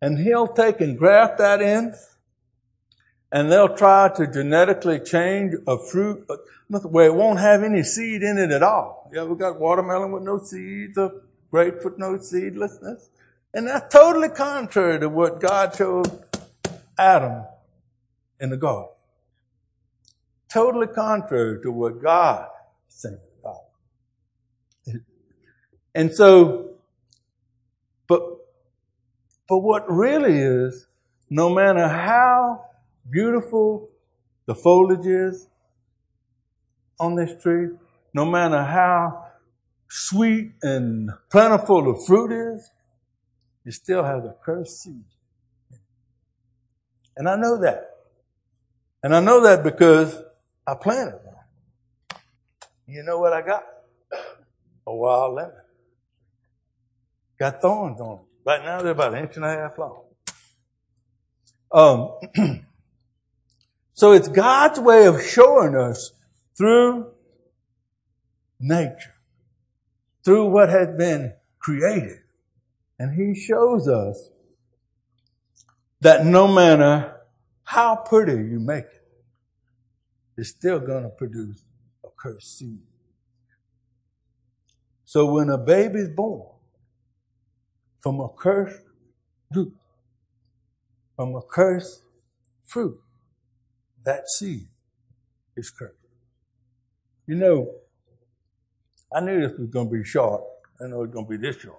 And 0.00 0.18
he'll 0.18 0.48
take 0.48 0.80
and 0.80 0.96
graft 0.96 1.36
that 1.38 1.60
in, 1.60 1.94
and 3.30 3.52
they'll 3.52 3.76
try 3.76 4.08
to 4.16 4.26
genetically 4.26 5.00
change 5.00 5.54
a 5.66 5.76
fruit 5.76 6.26
where 6.68 7.06
it 7.06 7.14
won't 7.14 7.40
have 7.40 7.62
any 7.62 7.82
seed 7.82 8.22
in 8.22 8.38
it 8.38 8.50
at 8.50 8.62
all. 8.62 9.10
Yeah, 9.12 9.24
we 9.24 9.36
got 9.36 9.58
watermelon 9.58 10.12
with 10.12 10.22
no 10.22 10.38
seeds, 10.38 10.98
a 10.98 11.12
grape 11.50 11.84
with 11.84 11.98
no 11.98 12.18
seedlessness. 12.18 13.10
And 13.54 13.66
that's 13.66 13.92
totally 13.92 14.28
contrary 14.28 15.00
to 15.00 15.08
what 15.08 15.40
God 15.40 15.72
told 15.72 16.24
Adam 16.98 17.44
in 18.40 18.50
the 18.50 18.56
garden. 18.56 18.90
Totally 20.52 20.86
contrary 20.88 21.60
to 21.62 21.72
what 21.72 22.02
God 22.02 22.48
said 22.88 23.18
about 23.40 23.62
And 25.94 26.12
so, 26.12 26.74
but, 28.06 28.22
but 29.48 29.58
what 29.58 29.90
really 29.90 30.38
is, 30.38 30.86
no 31.30 31.48
matter 31.50 31.88
how 31.88 32.64
beautiful 33.10 33.90
the 34.46 34.54
foliage 34.54 35.06
is 35.06 35.48
on 37.00 37.14
this 37.14 37.40
tree, 37.42 37.68
no 38.14 38.24
matter 38.24 38.62
how 38.62 39.26
sweet 39.88 40.52
and 40.62 41.10
plentiful 41.30 41.92
the 41.92 42.04
fruit 42.06 42.32
is, 42.32 42.70
it 43.64 43.72
still 43.72 44.04
has 44.04 44.24
a 44.24 44.34
cursed 44.42 44.82
seed. 44.82 45.04
And 47.16 47.28
I 47.28 47.36
know 47.36 47.58
that. 47.58 47.90
And 49.02 49.14
I 49.14 49.20
know 49.20 49.42
that 49.42 49.62
because 49.62 50.20
I 50.66 50.74
planted 50.74 51.20
one. 51.24 51.34
You 52.86 53.02
know 53.02 53.18
what 53.18 53.32
I 53.32 53.42
got? 53.42 53.64
A 54.86 54.94
wild 54.94 55.34
lemon. 55.34 55.52
Got 57.38 57.60
thorns 57.60 58.00
on 58.00 58.16
them. 58.16 58.24
Right 58.44 58.64
now 58.64 58.80
they're 58.80 58.92
about 58.92 59.14
an 59.14 59.24
inch 59.24 59.36
and 59.36 59.44
a 59.44 59.48
half 59.48 59.78
long. 59.78 60.04
Um, 61.70 62.14
so 63.92 64.12
it's 64.12 64.28
God's 64.28 64.80
way 64.80 65.06
of 65.06 65.22
showing 65.22 65.76
us 65.76 66.12
through 66.58 67.12
nature, 68.58 69.14
through 70.24 70.46
what 70.50 70.68
has 70.68 70.88
been 70.98 71.32
created. 71.60 72.18
And 72.98 73.14
He 73.14 73.40
shows 73.40 73.86
us 73.88 74.30
that 76.00 76.26
no 76.26 76.48
matter 76.48 77.14
how 77.62 77.96
pretty 77.96 78.32
you 78.32 78.58
make 78.58 78.84
it, 78.84 79.04
it's 80.36 80.50
still 80.50 80.80
going 80.80 81.04
to 81.04 81.10
produce 81.10 81.64
a 82.04 82.08
cursed 82.16 82.58
seed. 82.58 82.80
So 85.04 85.32
when 85.32 85.48
a 85.50 85.58
baby 85.58 86.00
is 86.00 86.08
born 86.08 86.48
from 88.00 88.20
a 88.20 88.28
cursed 88.28 88.82
root, 89.54 89.74
from 91.16 91.34
a 91.34 91.42
cursed 91.42 92.02
fruit, 92.64 93.00
that 94.04 94.28
seed 94.28 94.68
is 95.56 95.70
cursed. 95.70 95.97
You 97.28 97.34
know, 97.34 97.74
I 99.14 99.20
knew 99.20 99.42
this 99.46 99.58
was 99.58 99.68
going 99.68 99.90
to 99.90 99.92
be 99.92 100.02
short. 100.02 100.42
I 100.82 100.88
know 100.88 101.02
it's 101.02 101.12
going 101.12 101.26
to 101.26 101.30
be 101.30 101.36
this 101.36 101.60
short. 101.60 101.76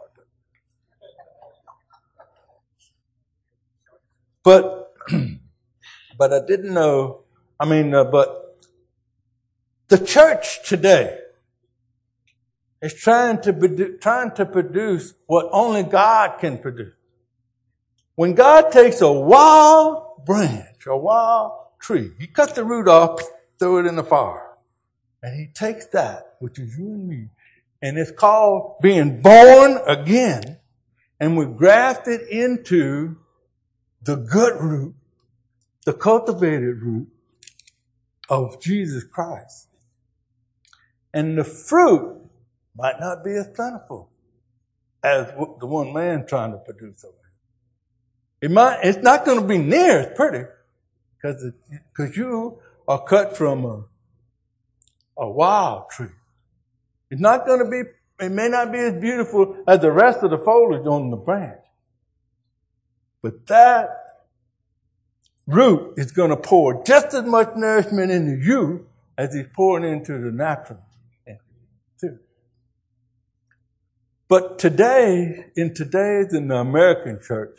But, 4.43 4.93
but 6.19 6.33
I 6.33 6.45
didn't 6.45 6.71
know. 6.71 7.23
I 7.59 7.65
mean, 7.65 7.95
uh, 7.95 8.03
but 8.03 8.59
the 9.87 9.97
church 9.97 10.67
today 10.67 11.17
is 12.83 12.93
trying 12.93 13.41
to, 13.41 13.51
produ- 13.51 13.99
trying 13.99 14.31
to 14.35 14.45
produce 14.45 15.15
what 15.25 15.49
only 15.51 15.81
God 15.81 16.39
can 16.39 16.59
produce. 16.59 16.93
When 18.13 18.35
God 18.35 18.71
takes 18.71 19.01
a 19.01 19.11
wild 19.11 20.25
branch, 20.25 20.85
a 20.85 20.95
wild 20.95 21.53
tree, 21.79 22.11
He 22.19 22.27
cuts 22.27 22.53
the 22.53 22.63
root 22.63 22.87
off, 22.87 23.19
throw 23.57 23.79
it 23.79 23.87
in 23.87 23.95
the 23.95 24.03
fire. 24.03 24.48
And 25.21 25.39
He 25.39 25.47
takes 25.53 25.87
that, 25.87 26.35
which 26.39 26.59
is 26.59 26.77
you 26.77 26.85
and 26.85 27.07
me, 27.07 27.27
and 27.81 27.97
it's 27.97 28.11
called 28.11 28.79
being 28.81 29.21
born 29.21 29.79
again, 29.87 30.59
and 31.19 31.37
we 31.37 31.45
graft 31.45 32.07
it 32.07 32.27
into 32.29 33.17
the 34.03 34.15
good 34.15 34.61
root, 34.61 34.95
the 35.85 35.93
cultivated 35.93 36.81
root 36.81 37.07
of 38.29 38.61
Jesus 38.61 39.03
Christ. 39.03 39.67
And 41.13 41.37
the 41.37 41.43
fruit 41.43 42.21
might 42.75 42.99
not 42.99 43.23
be 43.23 43.31
as 43.31 43.47
plentiful 43.47 44.09
as 45.03 45.27
the 45.59 45.65
one 45.65 45.93
man 45.93 46.25
trying 46.25 46.51
to 46.51 46.57
produce 46.57 47.03
over 47.03 47.15
It 48.41 48.51
might, 48.51 48.79
it's 48.83 48.99
not 48.99 49.25
going 49.25 49.41
to 49.41 49.47
be 49.47 49.57
near 49.57 49.99
as 49.99 50.15
pretty 50.15 50.45
because 51.15 51.51
because 51.95 52.15
you 52.15 52.59
are 52.87 53.03
cut 53.03 53.35
from 53.35 53.65
a, 53.65 53.83
a 55.19 55.29
wild 55.29 55.89
tree. 55.89 56.07
It's 57.11 57.21
not 57.21 57.45
going 57.45 57.59
to 57.59 57.69
be, 57.69 57.83
it 58.25 58.31
may 58.31 58.47
not 58.47 58.71
be 58.71 58.79
as 58.79 58.93
beautiful 58.99 59.63
as 59.67 59.79
the 59.79 59.91
rest 59.91 60.23
of 60.23 60.31
the 60.31 60.37
foliage 60.37 60.85
on 60.85 61.09
the 61.11 61.17
branch. 61.17 61.59
But 63.21 63.45
that 63.47 63.89
root 65.45 65.95
is 65.97 66.11
going 66.11 66.29
to 66.29 66.37
pour 66.37 66.83
just 66.85 67.13
as 67.13 67.25
much 67.25 67.49
nourishment 67.55 68.11
into 68.11 68.43
you 68.43 68.87
as 69.17 69.33
he's 69.33 69.47
pouring 69.53 69.91
into 69.91 70.13
the 70.17 70.31
natural 70.31 70.79
too. 71.99 72.19
But 74.27 74.59
today, 74.59 75.47
in 75.55 75.73
today's 75.73 76.33
in 76.33 76.47
the 76.47 76.55
American 76.55 77.19
church, 77.21 77.57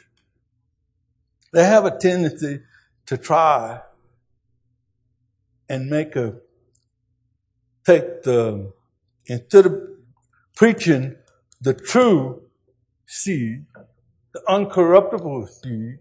they 1.53 1.65
have 1.65 1.85
a 1.85 1.99
tendency 1.99 2.61
to 3.07 3.19
try 3.19 3.81
and 5.69 5.91
make 5.91 6.17
a 6.17 6.37
take 7.91 8.23
the 8.23 8.73
instead 9.27 9.67
of 9.67 9.75
preaching 10.57 11.17
the 11.61 11.75
true 11.75 12.43
seed, 13.07 13.67
the 14.33 14.41
uncorruptible 14.49 15.49
seed, 15.49 15.99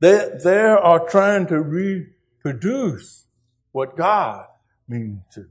they, 0.00 0.28
they 0.42 0.60
are 0.60 1.08
trying 1.08 1.46
to 1.46 1.60
reproduce 1.60 3.26
what 3.72 3.96
God 3.96 4.46
means 4.88 5.20
to. 5.34 5.46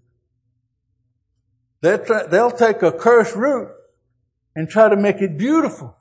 They'll, 1.82 2.00
try, 2.00 2.28
they'll 2.28 2.52
take 2.52 2.82
a 2.82 2.92
cursed 2.92 3.36
root 3.36 3.70
and 4.56 4.70
try 4.70 4.90
to 4.90 4.96
make 4.96 5.18
it 5.18 5.38
beautiful. 5.38 5.96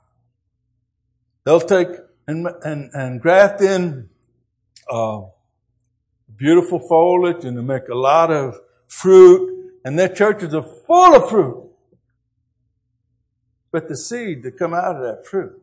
They'll 1.43 1.59
take 1.59 1.89
and, 2.27 2.47
and, 2.63 2.89
and 2.93 3.21
graft 3.21 3.61
in 3.61 4.09
uh, 4.89 5.21
beautiful 6.35 6.79
foliage 6.79 7.45
and 7.45 7.57
they 7.57 7.61
make 7.61 7.87
a 7.89 7.95
lot 7.95 8.31
of 8.31 8.59
fruit, 8.95 9.73
and 9.83 9.99
their 9.99 10.09
churches 10.09 10.53
are 10.53 10.63
full 10.63 11.15
of 11.15 11.29
fruit. 11.29 11.69
But 13.71 13.89
the 13.89 13.97
seed 13.97 14.43
that 14.43 14.57
come 14.57 14.73
out 14.73 14.95
of 14.95 15.01
that 15.01 15.27
fruit 15.27 15.61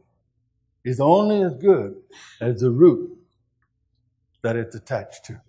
is 0.84 1.00
only 1.00 1.42
as 1.42 1.56
good 1.56 1.96
as 2.40 2.60
the 2.60 2.70
root 2.70 3.18
that 4.42 4.56
it's 4.56 4.74
attached 4.74 5.24
to. 5.26 5.40